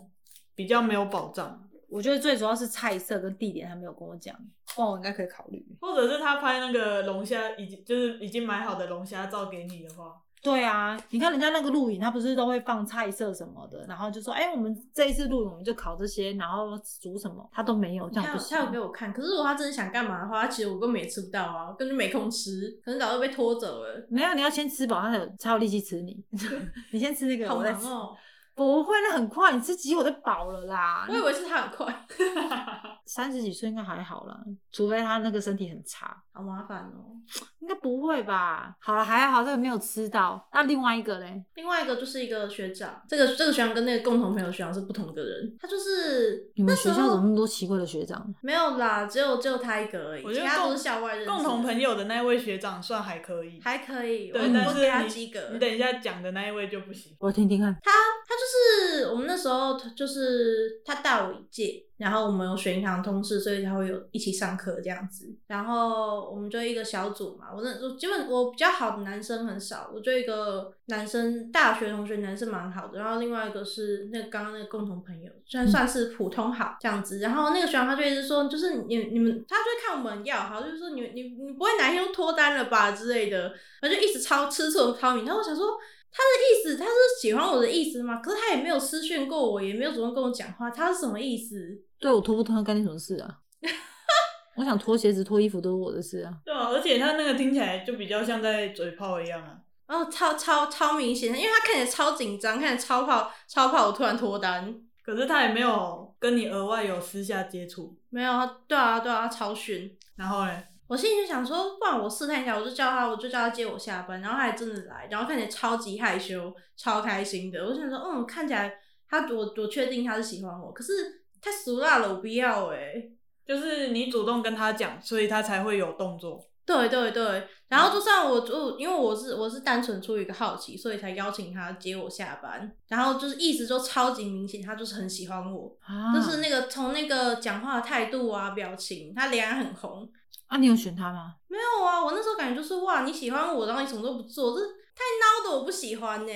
[0.55, 4.35] 比较没有保障，我觉得最主要是菜色跟地点，他没有跟我讲，
[4.77, 5.63] 哦，我应该可以考虑。
[5.81, 24.07] 或者是他拍那个龙虾已经就是已经买好的龙虾照给你的话，对啊，你看人家那个录影，他不是都会放菜色什么的，然后就说，哎、我们这一次录影我们就烤这些，然后煮什么，他都没有，这样不行他有给我看，可是如果他真的想干嘛的话，他其实我根本也吃不到啊，根本就没空吃，可能早就被拖走了。
[24.11, 26.21] 没有，你要先吃饱，他才有才有力气吃你。
[26.93, 27.85] 你先吃那个，好我再吃。
[27.85, 28.17] 忙哦！
[28.55, 31.07] 不会，那很快，你吃几口就饱了啦。
[31.09, 32.07] 我以为是他很快，
[33.13, 37.13] 三十几岁应该还好啦，除非他那个身体很差，好麻烦哦。
[37.61, 38.75] 应该不会吧？
[38.81, 40.49] 好了，还好这个没有吃到。
[40.53, 41.45] 那另外一个嘞？
[41.55, 48.35] 另外一个就是一个学长，这个这个学长跟那个共同朋友学长是不同的人，他就是你们学校怎么那么么多奇怪的学长？
[48.41, 55.41] 没有啦，只有只有他一个而已，我觉得他都是校外认识的共同朋友的那位学长算还可以，还可以，我对，但我给他是及格。
[55.49, 57.15] 你你等一下讲的那一位就不行。
[57.21, 57.73] 我听听看。
[57.83, 57.91] 他
[58.27, 65.33] 他就是我们那时候就是他大我一届，然后我们有选一堂通识，所以才会有一起上课这样子。
[65.47, 77.21] 然后我们就一个小组嘛，我那我基本我比较好的男生很少，我就一个男生大学同学男生蛮好的，然后另外一个是那刚刚那个共同朋友，虽然算是普通好这样子。
[77.21, 85.25] 然后那个学长他就一直说，就是你你们，他就会看我们要好，就是说你你你不会哪一天又脱单了吧之类的，他就一直超吃醋超你。
[85.25, 85.79] 然后我想说。
[86.13, 88.17] 他的意思，他是喜欢我的意思吗？
[88.23, 91.83] 可是他也没有私讯过我，也没有主动跟我讲话，他是什么意思？
[91.99, 93.39] 对我脱不脱干你什么事啊？
[94.57, 96.35] 我想脱鞋子、脱衣服都是我的事啊。
[96.45, 99.59] 对啊，而且他那个听起来就比较像在嘴炮一样啊。
[99.87, 104.75] 然后超超超明显，因为他看起来超紧张，看起来超怕超怕我突然脱单。
[105.03, 108.33] 可是他也没有跟你额外有私下接触，没有，
[108.69, 109.97] 对啊对啊，超逊。
[110.17, 117.65] 然后嘞，我心里就想说，不然我试探一下，我就叫他，我就叫他接我下班，然后他还真的来，然后看起来超级害羞，超开心的。
[117.65, 118.75] 我想说，嗯，看起来
[119.09, 120.93] 他我我确定他是喜欢我，可是
[121.41, 123.03] 太俗辣了，我不要哎、
[123.47, 126.47] 就是你主动跟他讲，所以他才会有动作。
[126.65, 140.09] 对对对，然后就算我就因为我是我是单纯出于一个好奇，所以才邀请他接我下班，然后就是意思就超级明显，他就是很喜欢我，啊，就是那个从那个讲话的态度啊、表情，他脸很红。
[140.53, 141.37] 啊，你有选他吗？
[141.49, 146.33] 没有啊，我那时候感觉就是哇，你喜欢我，然后你什么都不做，这太孬的，我不喜欢呢、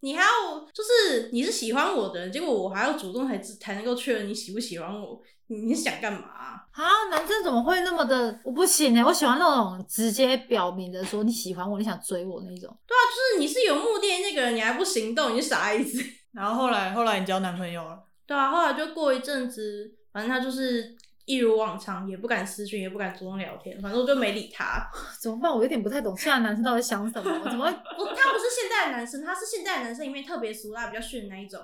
[0.00, 8.38] 你还要就是你是喜欢我的人，结果我还要主动才知才能够确认你喜不喜欢我，你想干嘛啊、啊，男生怎么会那么的？
[8.44, 12.76] 我不行哎、我喜欢那种直接表明的说你喜欢我，你想追我那种。
[12.86, 16.04] 对啊，就是你是有目的的那个人，你还不行动，你是啥意思？
[16.32, 20.94] 然后后来后来你交男朋友了，对啊，后来就过一阵子，反正他就是
[21.24, 24.86] 一如往常，也不敢私讯，也不敢主动聊天，反正我就没理他。
[25.20, 25.50] 怎么办？
[25.50, 31.60] 我有点不太懂现在男生到底想什么，怎么会不，他不是现在的男生，他是现在的男生里面特别俗辣、比较逊的那一种。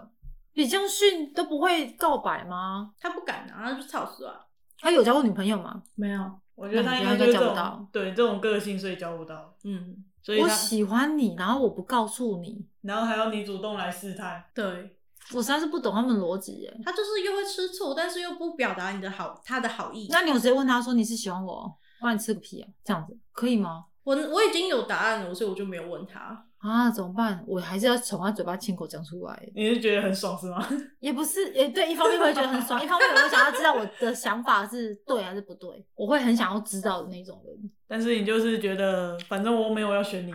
[0.52, 2.92] 比较逊都不会告白吗？
[2.98, 4.40] 他不敢啊，他就操死啊。
[4.78, 5.82] 他有交过女朋友吗？
[5.94, 14.96] 没有，我觉得他应该该就交不到对这种个性，所以交不到，嗯，所以我喜欢你，然后我不告诉你，然后还要你主动来试探，对，
[15.32, 16.80] 我实在是不懂他们的逻辑耶。
[16.84, 20.08] 他就是又会吃醋，但是又不表达你的好，他的好意。
[20.10, 22.68] 那你有直接问他说你是喜欢我，不然你吃个屁啊？
[22.84, 23.84] 这样子可以吗？
[24.02, 26.46] 我我已经有答案了，所以我就没有问他。
[26.58, 27.42] 啊，怎么办？
[27.46, 29.50] 我还是要从他嘴巴亲口讲出来。
[29.54, 30.66] 你是觉得很爽是吗？
[31.00, 37.70] 也不是，也对，一方面会觉得很爽，一方面我会想要知道我的想法是对还是不对，我会很想要知道的那种人。
[37.88, 40.32] 但是你就是觉得，反正我没有要选你，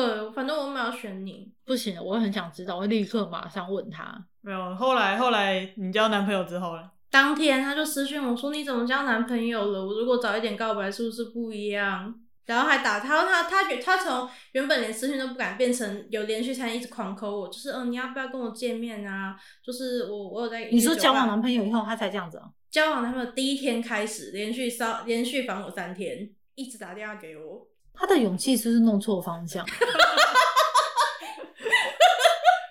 [0.00, 1.52] 对，反正我没有选你。
[1.64, 4.26] 不行，我很想知道，我会立刻马上问他。
[4.40, 4.74] 没有。
[4.74, 9.86] 后来后来你交男朋友之后呢，当天他就私讯我说：“你怎么交男朋友了？
[9.86, 12.14] 我如果早一点告白，是不是不一样？”
[12.46, 19.36] 然后还打他，他他他他从原本连私讯都不敢，变成有连续才一直狂扣我，就是嗯、呃你要不要跟我见面啊？
[19.64, 22.50] 就是我我有在你说交往男朋友以后，他才这样子啊？
[22.70, 27.68] 交往男朋友第一天开始，连续骚连续烦我三天，一直打电话给我。
[28.00, 29.64] 他的勇气是不是弄错方向？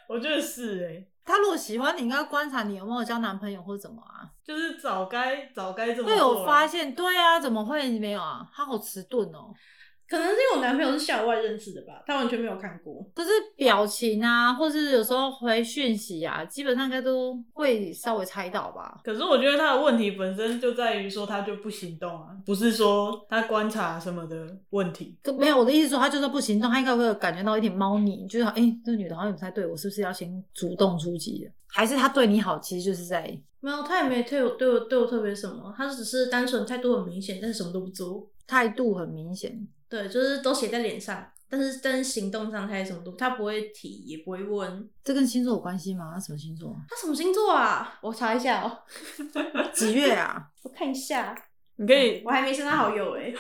[0.10, 4.26] 我觉得是哎、他如果喜欢你，应该观察你有没有交男朋友或者怎么啊？
[4.44, 8.50] 就是早该早该这么会有发现，对啊，怎么会没有啊？
[8.52, 9.54] 他好迟钝哦。
[10.10, 13.06] 可能是因为我男朋友是校外认识的吧，他完全没有看过。
[13.14, 19.00] 可是表情啊，或是有时候回讯息啊，基本上应该都会稍微猜到吧？
[19.04, 25.18] 可是我觉得他的问题本身就在于说他就不行动啊，不是说他观察什么的问题。
[25.22, 31.52] 可没有我的意思说，他就算不行动，他应该会有感觉到一点猫腻，就是哎、诶这个女的好像不太对我，是不是要先主动出击的？
[31.72, 33.22] 还是他对你好，其实就是在
[33.62, 38.30] 没有，他也没对我对我对我特别什么，他只是单纯态度很明显，但是什么都不做。
[38.48, 39.68] 态度很明显。
[39.88, 44.90] 对，就是都写在脸上，但是但是行动上他也什么都他不会提，也不会问。
[45.04, 46.12] 这跟星座有关系吗？
[46.14, 46.82] 他什么星座啊？
[46.90, 48.00] 他什么星座啊？
[48.02, 48.80] 我查一下哦，
[49.74, 50.50] 几月啊？
[50.64, 51.36] 我看一下。
[51.76, 53.34] 你可以我还没升他好友 哎，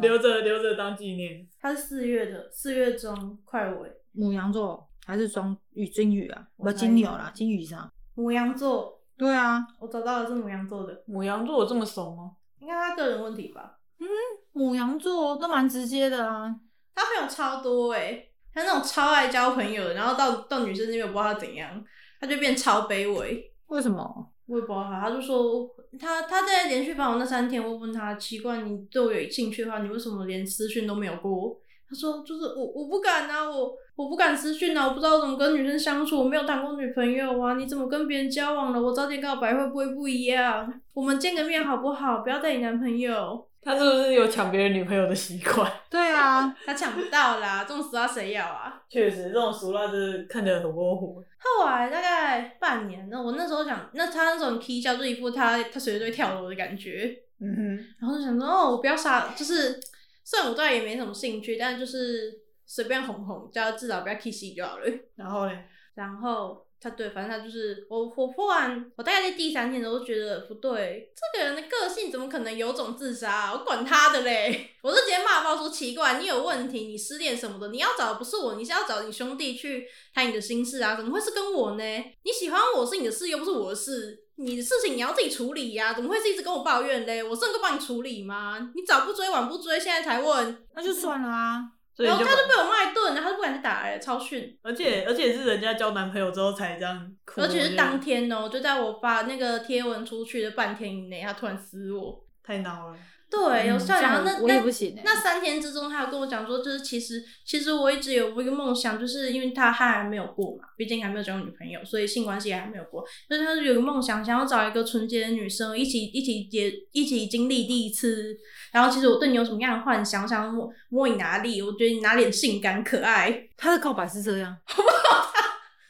[0.00, 1.46] 留着留着当纪念。
[1.60, 3.92] 他是四月的，四月中快尾。
[4.12, 6.46] 母羊座还是双鱼金鱼啊？
[6.56, 7.90] 不，我猜金牛啦，金鱼上。
[8.14, 12.32] 母羊座，对啊，我找到的是母羊座的，母羊座有这么熟吗？
[12.58, 13.78] 应该他个人问题吧。
[13.98, 14.06] 嗯
[14.52, 16.54] 母羊座都蛮直接的啊。
[16.94, 18.22] 他朋友超多哎、
[18.52, 21.82] 他那种超爱交朋友的，然后到到女生那边我不知道他怎样，
[22.20, 23.50] 他就变超卑微。
[23.68, 24.30] 为什么？
[24.46, 25.66] 我也不知道他，他就说
[25.98, 31.58] 他他在连续烦我那三天，我问他奇怪，你对我有兴趣的话，你为什么连私讯都没有过？
[31.92, 38.80] 他说就是我我不敢啊，我我不敢私讯啊，我不知道怎么跟女生相处，我没有谈过女朋友啊，你怎么跟别人交往了？
[38.80, 40.72] 我早点告白会不会不一样？
[40.94, 42.22] 我们见个面好不好？
[42.22, 45.70] 不要带你男朋友，他是不是有抢别人女朋友的习惯？
[45.90, 48.80] 对啊，他抢不到啦，这种死要谁要啊？
[48.88, 51.22] 确实，这种俗辣就是看得很窝火。
[51.38, 59.78] 后来大概半年，那我那时候想，那他那种 K 笑就一副他他随时都会跳楼的感觉，嗯哼，然后就想说，哦，我不要杀，就是
[60.24, 64.86] 虽然我对他也没什么兴趣，但就是随便哄哄，叫他至少不要 kiss 就好了。
[65.16, 65.64] 然后嘞，
[65.94, 73.52] 然后他对，反正他就是我，我忽然，我大概在第三天的时候觉得不对，这个人的个性怎么可能有种自杀、啊？
[73.52, 74.70] 我管他的嘞！
[74.82, 80.96] 我就直接骂爆说奇怪，你有问题，你失恋什么的，你要找的不是我，你是要找你兄弟去谈你的心事啊？
[80.96, 81.84] 怎么会是跟我呢？
[82.24, 84.24] 你喜欢我是你的事，又不是我的事。
[84.36, 87.22] 你的事情你要自己处理呀、怎么会是一直跟我抱怨嘞？
[87.22, 88.72] 我是能够帮你处理吗？
[88.74, 91.72] 你早不追晚不追，现在才问，那就算了啊。
[91.94, 94.58] 所以然后他就被我骂一顿，然后他就不敢再打了，超训。
[94.62, 102.24] 而且而且是人家交男朋友之后才这样哭，而且是当天哦、就在我发那个贴文出去的半天以内，他突然撕我。
[102.42, 102.96] 太孬了。
[103.32, 104.22] 对，有嗯校长。
[104.22, 113.02] 这样那也不行欸那三天之中，他有跟我讲说，就是其实其实我一直有一个梦想，就是因为他他还没有过嘛，毕竟还没有交女朋友，所以性关系还没有过。
[113.30, 118.36] 就是他有个梦想，想要找一个纯洁的女生，一起一起结一起经历第一次。
[118.70, 123.48] 然后其实我对你有什么样的幻想，想摸摸你哪里，我觉得你哪里性感可爱。
[123.56, 124.54] 他的告白是这样。
[124.76, 125.41] 我 难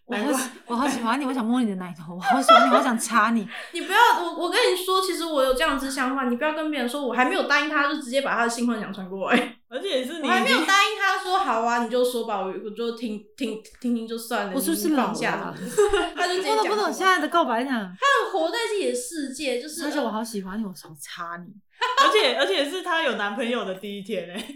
[0.04, 3.46] 怪好喜我好喜欢你，我想摸你的奶头，我好喜欢你，我想插你。
[3.72, 9.56] 你不要我我跟你说，其实我有这样子想法，你不要跟别人说，我还没有答应他，就直接把他的性幻想传过来。
[9.72, 14.52] 而且是你我还没有答应他说好啊，你就说吧，我我就听听听听就算了。
[14.54, 15.54] 我是不是你老放下了啊？
[16.14, 21.54] 他就直接讲我都不懂现在的告白讲，他活在自己的世界，就是而且我好喜欢你，我想插你。
[22.04, 24.46] 而且而且是他有男朋友的第一天哎，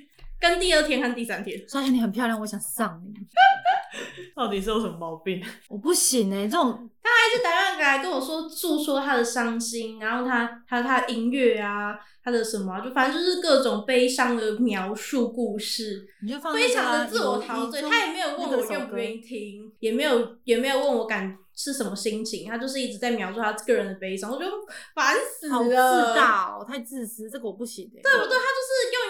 [0.41, 1.67] 跟第二天和第三天。
[1.69, 3.13] 刷现你很漂亮，我想上你。
[4.35, 5.43] 到底是有什么毛病？
[5.69, 17.81] 我不行哎、这种他还是打电话来跟我说诉说他的伤心，然后他他他的音乐啊，他的什么啊、就反正就是各种悲伤的描述故事，你就放非常的自我陶醉。
[17.81, 24.51] 他也没有问我愿不愿意听，也没有也没有问我感是什么心情，他就是一直在描述他个人的悲伤，我觉得
[24.95, 28.37] 烦死了，好自大哦，太自私，这个我不行哎、对不对？
[28.37, 28.45] 他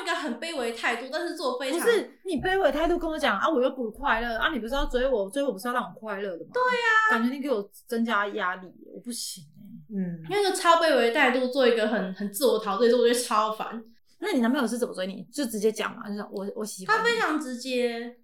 [0.06, 6.50] 个很卑微的态度，但是做非常不是你卑微态度跟我讲啊，我又不快乐啊，你不是要追我，追我不是要让我快乐的吗？
[6.54, 13.82] 对呀、感觉你给我增加压力，我不行哎、嗯，因为个超卑微的态度做一个很很自我陶醉，所以我觉得超烦。
[14.18, 15.22] 那你男朋友是怎么追你？
[15.32, 18.16] 就直接讲嘛，就是我我喜欢他非常直接，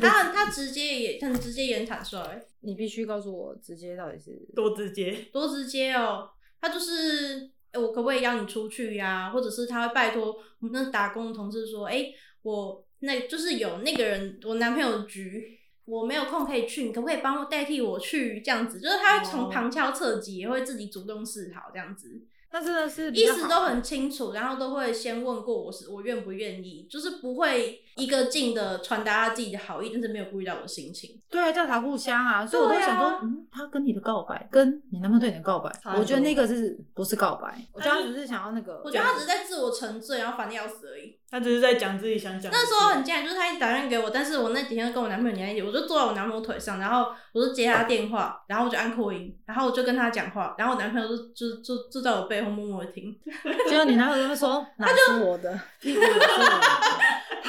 [0.00, 5.12] 他很他直接也很直接也很坦率，你必须告诉我直接到底是多直接。
[5.32, 6.30] 多直接哦。
[6.58, 12.06] 他就是，欸我可不可以邀你出去呀、或者是他会拜托我们那打工的同事说，哎、
[12.42, 15.54] 我那就是有那个人，我男朋友的局。
[15.86, 18.40] 我没有空可以去，你可不可以帮我代替我去？
[18.40, 22.22] 这样子，就是他会从哦旁敲侧击，也会自己主动示好，这样子。
[22.50, 31.18] 那真的是意思都很清楚，然后都会先问过我是我愿不愿意，就是不会一个劲的传达他自己的好意，但是没有顾虑到我的心情。
[31.30, 37.66] 对啊，叫他互相啊，所以我都想说，嗯，他跟你的告白，跟你男朋友对你的告白，我觉得那个是不是告白？
[37.72, 41.18] 我觉得他只是想要那个，我觉得他只是在自我沉醉，然后烦的要死而已。
[41.28, 42.52] 他只是在讲自己想讲。
[42.52, 53.12] 那时候很贱，就是他一直打电话给我，但是我那几天跟我男朋友黏在一起，我就坐在我男朋友腿上，然后我就接他电话，然后我就按扩音，然后我就跟他讲话，然后我男朋友就就就就在我背后默默的听。
[53.68, 56.60] 结果你男朋友就会说， 哪是我的，屁股也是我的，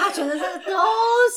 [0.07, 0.71] 他觉得这个都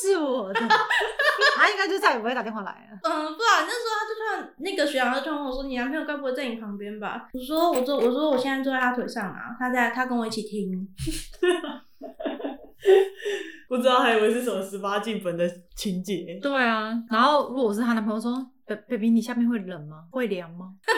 [0.00, 0.60] 是我的，
[1.56, 2.98] 他应该就再也不会打电话来了。
[3.02, 10.70] 嗯，不然那时候他就突然那个学长就突然跟我说：“你男朋友该不会在你旁边吧？”我说：“我坐我说我现在坐在他腿上啊，他在他跟我一起听。
[13.68, 16.38] ”不知道还以为是什么十八禁本的情节。
[16.42, 18.32] 对啊，然后如果是他男朋友说
[18.66, 20.04] ，“Ba-，baby，你下面会冷吗？
[20.10, 20.74] 会凉吗？”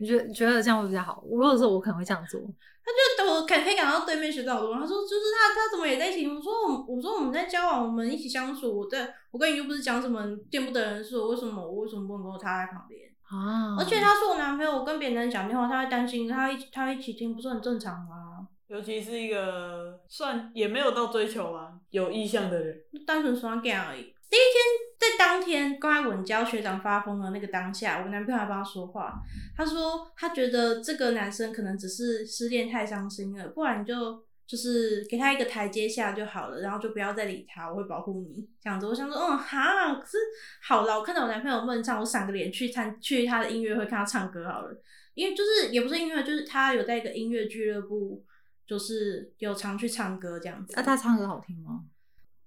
[0.00, 1.22] 你觉得觉得这样会比较好？
[1.30, 2.40] 如果是我，可能会这样做。
[2.40, 2.96] 他就
[3.34, 6.26] 我感可以感到对面学长多，他说就是他他怎么也在一起？
[6.26, 13.00] 我说我我说我们在交往，我们一起相处，我在我跟你又不是讲什么见不得人的事，我为什么我为什么不能够他在旁边？
[13.28, 18.46] 啊，而且他是我男朋友，我跟别人讲电话，他会担心，他一起他一起听，不是很正常吗？
[18.68, 22.76] 尤其是一个算也没有到追求啊，有意向的人，
[23.06, 24.13] 单纯耍 gay 而已。
[24.30, 24.54] 第一天
[24.98, 29.20] 在当天刚才稳交学长发疯的那个当下，我男朋友还帮他说话，
[29.56, 38.86] 他说他觉得这个男生可能只是失恋太伤心了，不然就就是给他一个台阶下就好了，然后就不要再理他，我会保护你这样子。
[38.86, 40.18] 我想说，嗯哈，可是
[40.62, 44.82] 好了，我看到我男朋友闷唱，我闪个脸去参去他的音乐会看他唱歌好了，
[45.14, 48.24] 因为就是也不是音乐，就是他有在一个音乐俱乐部，
[48.66, 50.74] 就是有常去唱歌这样子。
[50.76, 51.84] 那、他唱歌好听吗？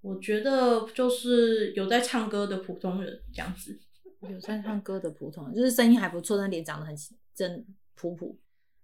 [0.08, 3.78] 我觉得就是有在唱歌的普通人这样子，
[4.22, 6.96] 有在唱歌的普通人，就是声音还不错，但脸长得很
[7.36, 8.38] 真普普。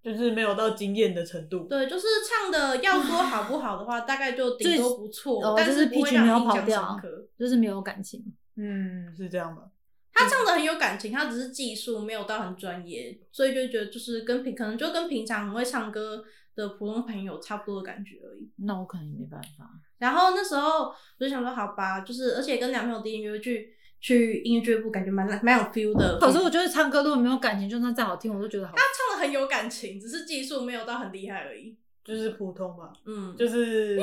[0.04, 1.60] 就是没有到惊艳的程度。
[1.60, 7.28] 对，就是唱的要说好不好的话，大概就顶多不错，哦但是不会让你印象跑调深刻。
[7.40, 8.22] 就是没有感情。
[8.58, 9.72] 嗯，是这样吧？
[10.12, 18.52] 他唱的很有感情，他只是技术没有到很专业，所以就觉得就是跟平可能就跟平常很会唱歌的普通朋友差不多的感觉而已。
[18.58, 19.80] 那我可能也没办法。
[20.04, 26.20] 然后那时候我就想说，好吧，就是而且跟男朋友第一约去去音乐俱乐部，感觉蛮蛮有 feel 的。
[26.20, 28.74] 可是我觉得唱歌如果没有感情，就算再好听，我都觉得好。
[28.76, 31.78] 他唱的很有感情，只是技术没有到很厉害而已。
[32.04, 33.98] 就是普通吧，嗯，就是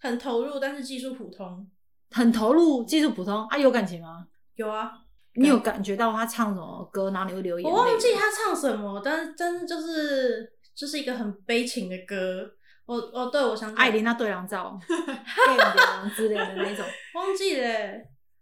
[0.00, 1.66] 很投入，但是技术普通。
[2.10, 4.26] 很投入，技术普通啊，有感情吗？
[4.56, 4.92] 有啊，
[5.34, 7.74] 你有感觉到他唱什么歌，然后你会流眼泪？
[7.74, 12.52] 我忘记他唱什么，但是但是就是就是一个很悲情的歌。
[12.88, 16.86] 我哦，对，我想起来艾琳娜对狼照、 流之类的那种。
[17.14, 17.68] 忘记了，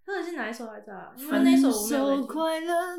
[0.07, 1.11] 到底是哪一首来着啊？
[1.17, 2.27] 因为那首我没有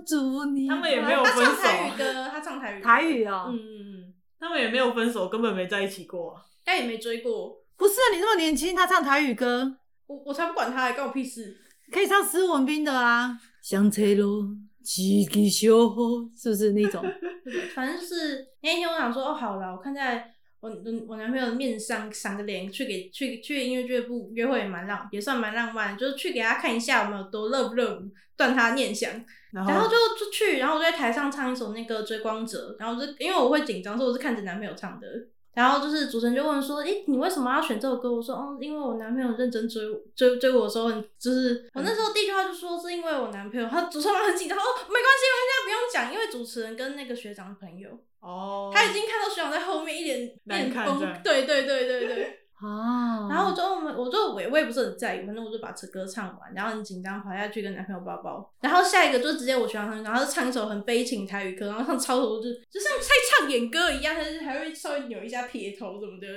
[0.05, 2.85] 祝你他们也没有分手唱台语歌，他唱台语歌。
[2.85, 6.41] 台语哦嗯嗯嗯，他们也没有分手，根本没在一起过啊。
[6.65, 9.77] 他也没追过不是啊，你那么年轻，他唱台语歌
[10.07, 11.55] 我，我才不管他、欸，关我屁事。
[11.89, 14.41] 可以唱施文斌的啊，香车路，
[14.83, 17.01] 自己小雨，是不是那种？
[17.73, 20.69] 反正就是那天，我想说，哦，好了，我看在我
[21.07, 28.01] 我男朋友的面上，赏个脸去给去去音乐俱乐部约会也蛮浪，也算蛮浪漫，就是去给他看一下我们有多热不热，
[28.35, 29.11] 断他念想。
[29.51, 35.07] 然后然后就就去，然后我就在台上唱一首那个《追光者》，然后就因为我会紧张，所以我是看着男朋友唱的。
[35.53, 39.81] 然后就是主持人就问说：“诶，你为什么要选这首歌？”我说：“哦，因为我男朋友认真追
[40.15, 47.89] 追追我的时候很，就是我那时候第一句话就说是因为我男朋友。”他主持人很紧张，哦，没关系，没关系不用讲，因为主持人跟那个学长的朋友，
[48.27, 52.39] 哦，他已经看到学长在后面一脸一脸崩看这样，对对对对对。
[52.57, 66.27] 啊，然后我就我们我就我也我也不是很在意，反正我就把这歌唱完，然后很紧张跑下去跟男朋友抱抱，然后下一个就直接我学长唱，然后就唱一首很悲情台语歌，然后唱超头就 就像在唱演歌一样，但是还会稍微扭一下撇头什么的，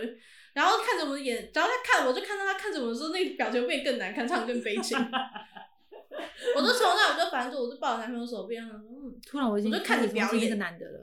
[0.52, 4.98] 然后看着我们的眼，然后他看我就看到他看着我的时候，那个表情变更难看，唱得更悲情。
[6.54, 11.00] 我就从那我就反正就我就抱着男朋友手边，然后嗯，突然我已经我就看你表演那个男的了。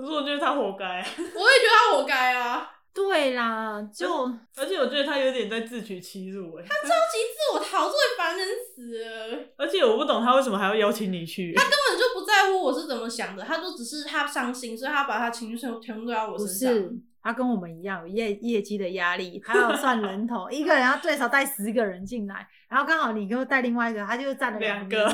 [0.00, 4.24] 可是我觉得他活该啊， 我也觉得他活该啊，对啦，就
[4.56, 6.64] 而且我觉得他有点在自取其辱哎。
[6.64, 9.38] 超级自我陶醉，烦人死了。
[9.56, 11.52] 而且我不懂他为什么还要邀请你去。
[11.54, 16.72] 他根本就不在乎我是怎么想的，他就只是他伤心，所以他把他情绪全部都在我不身上。
[16.72, 16.92] 是
[17.22, 25.08] 他跟我们一样有业业绩的压力，还要算人头， 一个人要最少带十个人进来，然后刚好你给我带另外一个，他就占了两个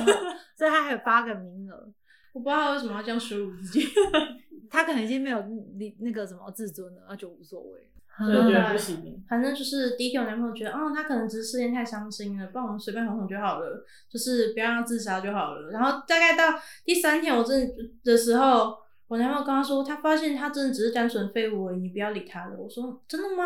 [0.57, 1.93] 所以他还有八个名额。
[2.33, 3.89] 我不知道他为什么要这样羞辱自己。
[4.71, 5.41] 他可能已经没有
[5.79, 7.87] 那那个什么自尊了，那就无所谓了。
[8.19, 9.23] 所以我觉得不行。
[9.29, 15.71] 反正就是第一天，我男朋友觉得，哦，他可能只是失恋太伤心了，帮我们随便哄哄就好了，就是不要让他自杀就好了。
[15.71, 22.57] 然后大概到第三天，我真的的时候，我男朋友跟他说，他发现他真的只是单纯废物而已，你不要理他了。
[22.57, 23.45] 我说真的吗？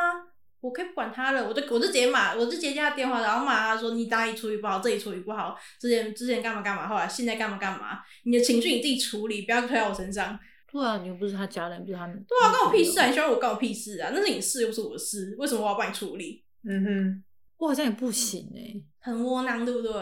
[0.61, 10.39] 我可以不管他了，我就我就直接骂，我就接他电话，然后骂他说你哪里处理不好，这里处理不好，之前之前干嘛干嘛，后来现在干嘛干嘛，你的情绪你自己处理，不要推到我身上。
[10.73, 12.25] 对啊，你又不是他家人，不是他们。
[12.29, 13.07] 对啊，关我屁事啊！
[13.07, 14.11] 你喜欢我关我屁事啊！
[14.15, 16.45] 那是你的事，又不是我的事，为什么我要帮你处理？
[16.65, 17.25] 嗯哼，
[17.57, 19.93] 我好像也不行哎、很窝囊，对不对？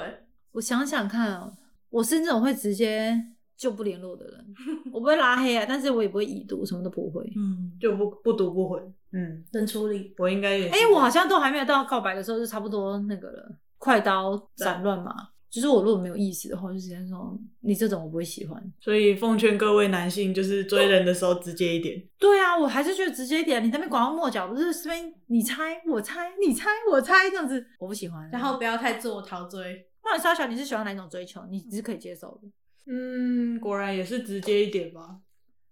[0.53, 1.57] 我想想看哦，
[1.89, 3.19] 我是那种会直接
[3.57, 4.47] 就不联络的人，
[4.93, 7.25] 我不会拉黑啊，但是我也不会已读，什么都不会。
[7.37, 8.81] 嗯，就不不读不回。
[9.13, 10.15] 嗯，冷处理。
[10.19, 10.75] 我应该也是。
[10.75, 15.15] 哎、我好像都还没有到告白的时候，就差不多那个了，快刀斩乱麻。
[15.51, 18.63] 就是我如果没有意思的话，就直接说你这种我不会喜欢。
[18.81, 22.03] 所以奉劝各位男性，就是追人的时候直接一点。
[22.19, 28.29] 对啊，我还是觉得直接一点，你在那边拐弯抹角，不是这边你猜我猜你猜我猜这样子，我不喜欢。
[28.31, 29.87] 然后不要太自我陶醉。
[30.05, 31.43] 那你沙小，你是喜欢哪一种追求？
[31.51, 32.49] 你是可以接受的。
[32.87, 35.17] 嗯，果然也是直接一点吧。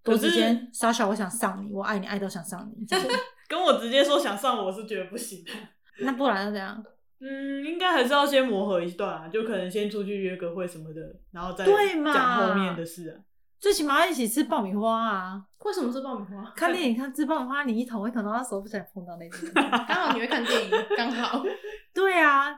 [0.02, 2.86] 可是多直接，沙小，我想上你，我爱你爱到想上你。
[3.48, 5.50] 跟我直接说想上我，我是觉得不行的。
[6.00, 6.84] 那不然要怎样？
[7.20, 11.00] 嗯，应该还是要先磨合一段啊，就可能先出去约个会什么的，
[11.32, 13.24] 然后再对嘛讲后面的事啊。
[13.58, 15.42] 最起码要一起吃爆米花啊！
[15.64, 16.44] 为什么是爆米花？
[16.54, 19.48] 看电影看吃爆米花，你一捅一捅，到他手不小心碰到那种。
[19.88, 21.42] 刚好你会看电影，刚好。
[21.94, 22.52] 对啊，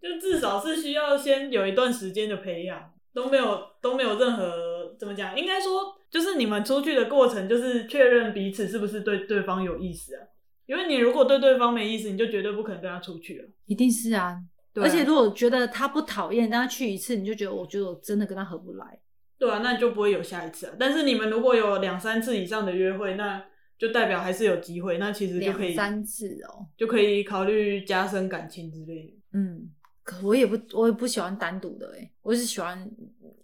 [0.00, 10.26] 就至少是需要先有一段时间的培养，都没有都没有任何怎么讲，应该说就是你们出去的过程，就是确认彼此是不是对对方有意思啊。
[10.66, 13.48] 因为你如果对对方没意思，你就绝对不可能跟他出去了。
[13.66, 14.38] 一定是啊。
[14.72, 18.98] 对啊而且如果觉得他不讨厌，但他去一次，你就觉得我觉得我真的跟他合不来。
[19.38, 20.74] 对啊，那就不会有下一次啊。
[20.78, 23.44] 但是你们如果有两三次以上的约会，那
[23.76, 29.14] 就代表还是有机会，那其实就可以两三次哦，就可以考虑加深感情之类的。
[29.32, 29.68] 嗯，
[30.02, 32.90] 可我也不我也不喜欢单独的哎、我是喜欢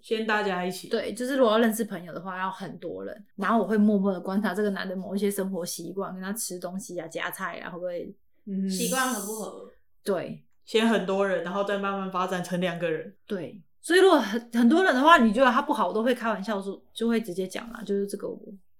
[0.01, 8.15] 先大家一起，对，就是如果要认识朋友的话，要很多人，然后我会默默的观察这个男的某一些生活习惯，跟他吃东西啊、夹菜啊，会不会
[8.47, 9.71] 嗯习惯合不合？
[10.03, 13.15] 对先很多人，然后再慢慢发展成两个人。
[13.27, 13.61] 对。
[13.81, 18.39] 所以如果很很多人的话，你觉得他不好，我都会开玩笑说，就会直接讲啦，就是这个我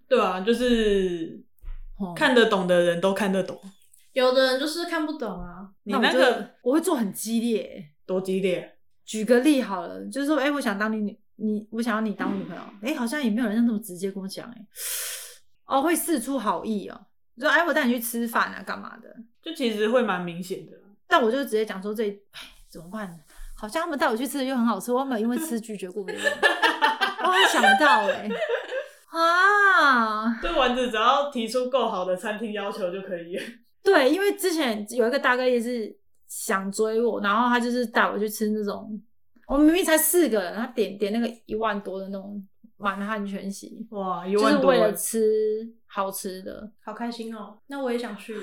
[0.09, 1.41] 对啊，就是
[1.99, 3.59] 哦看得懂的人都看得懂。
[4.19, 5.69] 有的人就是看不懂啊。
[5.85, 14.67] 你那那我就个我会做很激烈欸、多激烈，举个例好了，就是说，哎、我想当你女，你我想要你当我女朋友，哎、好像也没有人那么直接跟我讲，哎，
[15.67, 17.07] 哦，会事出好意哦，
[17.37, 19.09] 就说，哎、我带你去吃饭啊，干嘛的？
[19.41, 20.73] 就其实会蛮明显的。
[21.07, 23.19] 但我就直接讲说这，哎，怎么办？
[23.57, 26.25] 好像他们带我去吃的又很好吃，我有没有因为吃拒绝过别人？
[27.51, 28.29] 想不到哎、
[29.11, 33.43] 啊，对丸子只要提出够好的餐厅要求就可以了。
[33.89, 39.01] 对，因为之前有一个大哥也是想追我，然后他就是带我去吃那种，
[39.47, 46.71] 我们明明才四个人，他点点那个一万多的那种满汉全席，哇，一就是为了吃好吃的。
[46.85, 47.59] 好开心哦！
[47.69, 48.37] 那我也想去。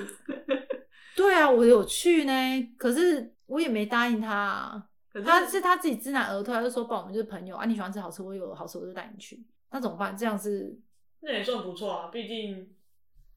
[1.14, 2.32] 对啊，我有去呢，
[2.76, 4.86] 可是我也没答应他、啊。
[5.12, 10.14] 可他是他自己知难而退，他就说：“爸，我们就是朋友啊，你喜欢吃好吃，我有好吃我就带你去。”那怎么办？
[10.16, 10.78] 这样是？
[11.20, 12.68] 那也算不错啊，毕竟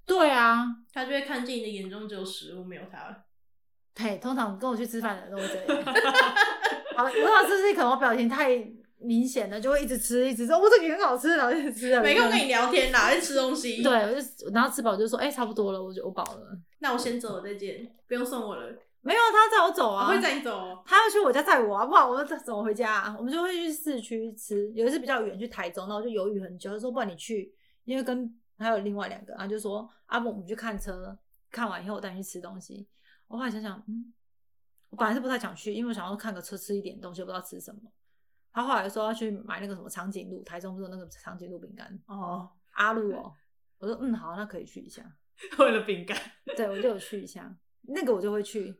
[0.09, 3.23] 对啊，他就会看见你的眼中只有食物，没有他。
[3.93, 5.83] 对，通常跟我去吃饭的人都会这样。
[6.97, 8.49] 好，我不知道是不是可能我表情太
[8.97, 11.99] 明显了，就会一直吃，一直说：“我这个也很好吃。”然后一直吃。
[12.01, 13.83] 没空跟你聊天啦，在吃东西。
[13.83, 16.57] 对，，我就然后吃饱就说：“哎、差不多了，我就我饱了。
[16.79, 20.83] 那我先走了，再见，不用送我了。”没有，他载我走啊，我会载你走哦。
[20.85, 23.15] 他要去我家载我啊，不然我怎么回家啊？
[23.17, 27.53] 我们就会去市区吃，有一次比较远，去台中，然后我就犹豫很久，他说不然你去，
[27.85, 31.17] 因为跟还有另外两个，然后就说阿不我们去看车，
[31.49, 32.87] 看完以后我带你去吃东西。
[33.27, 34.13] 我后来想想，嗯，
[34.89, 37.81] 我本来是不太想去，因为我想要看个车吃一点东西，我不知道吃什么。
[38.51, 43.33] 他后来说要去买那个什么长颈鹿，台中不是有那个长颈鹿饼干，哦，阿鹿哦，
[43.77, 45.03] 我说嗯好，那可以去一下。
[45.59, 46.17] 为了饼干，
[46.57, 48.71] 对，我就有去一下，那个我就会去。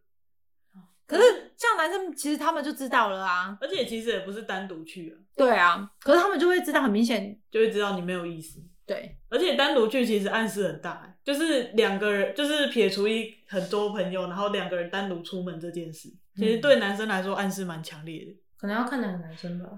[0.73, 8.61] 哦可是像男生其实他们就知道了啊，而且其实也不是单独去啊，对啊，可是他们就会知道很明显，就会知道你没有意思。
[8.89, 18.31] 对，而且单独去其实暗示很大欸，就是两个人，就是撇除一很多朋友，然后两个人单独出门这件事，其实对男生来说暗示蛮强烈的。
[18.57, 19.69] 可能要看哪个男生吧。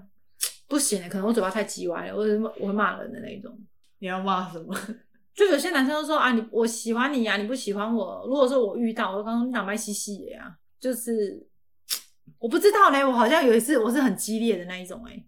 [0.66, 3.54] 不行，可能我嘴巴太叽歪了，我会我会骂人的那一种。
[3.98, 4.74] 你要骂什么？
[5.36, 8.24] 就有些男生都说啊，你我喜欢你呀、你不喜欢我。
[8.26, 11.46] 如果说我遇到，我就刚刚讲麦西西的呀，就是
[12.38, 15.22] 我不知道呢，我好像有一次我是很激烈的那一种哎、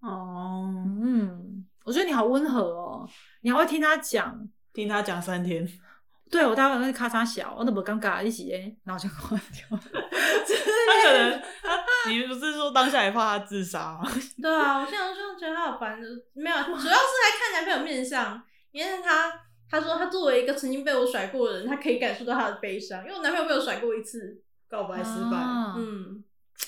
[0.00, 0.72] 哦，
[1.02, 1.57] 嗯，
[1.88, 3.08] 我觉得你好温和哦，
[3.40, 4.38] 你还会听他讲，
[4.74, 5.66] 听他讲三天，
[6.30, 9.66] 对我大概会咔嚓小，我都不尴尬一起哎，然后就关掉。
[9.80, 14.02] 他可能他，你不是说当下也怕他自杀吗？
[14.42, 16.92] 对啊，我现在就觉得他好烦，就是没有，主要是来
[17.38, 19.32] 看男朋友面相，因为他
[19.70, 26.22] 他说他作为一个曾经被我甩过的人，他可以感受到他的悲伤，因为我男朋友被我甩过一次，告白失败，啊嗯，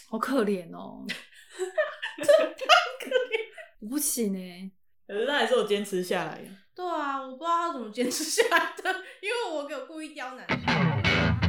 [0.09, 3.41] 好可怜哦，太可怜
[3.81, 4.71] 我不行哎、
[5.11, 6.41] 可是他还是我坚持下来。
[6.73, 11.40] 对啊，我不知道他怎么坚持下来的，因为我有故意刁难他。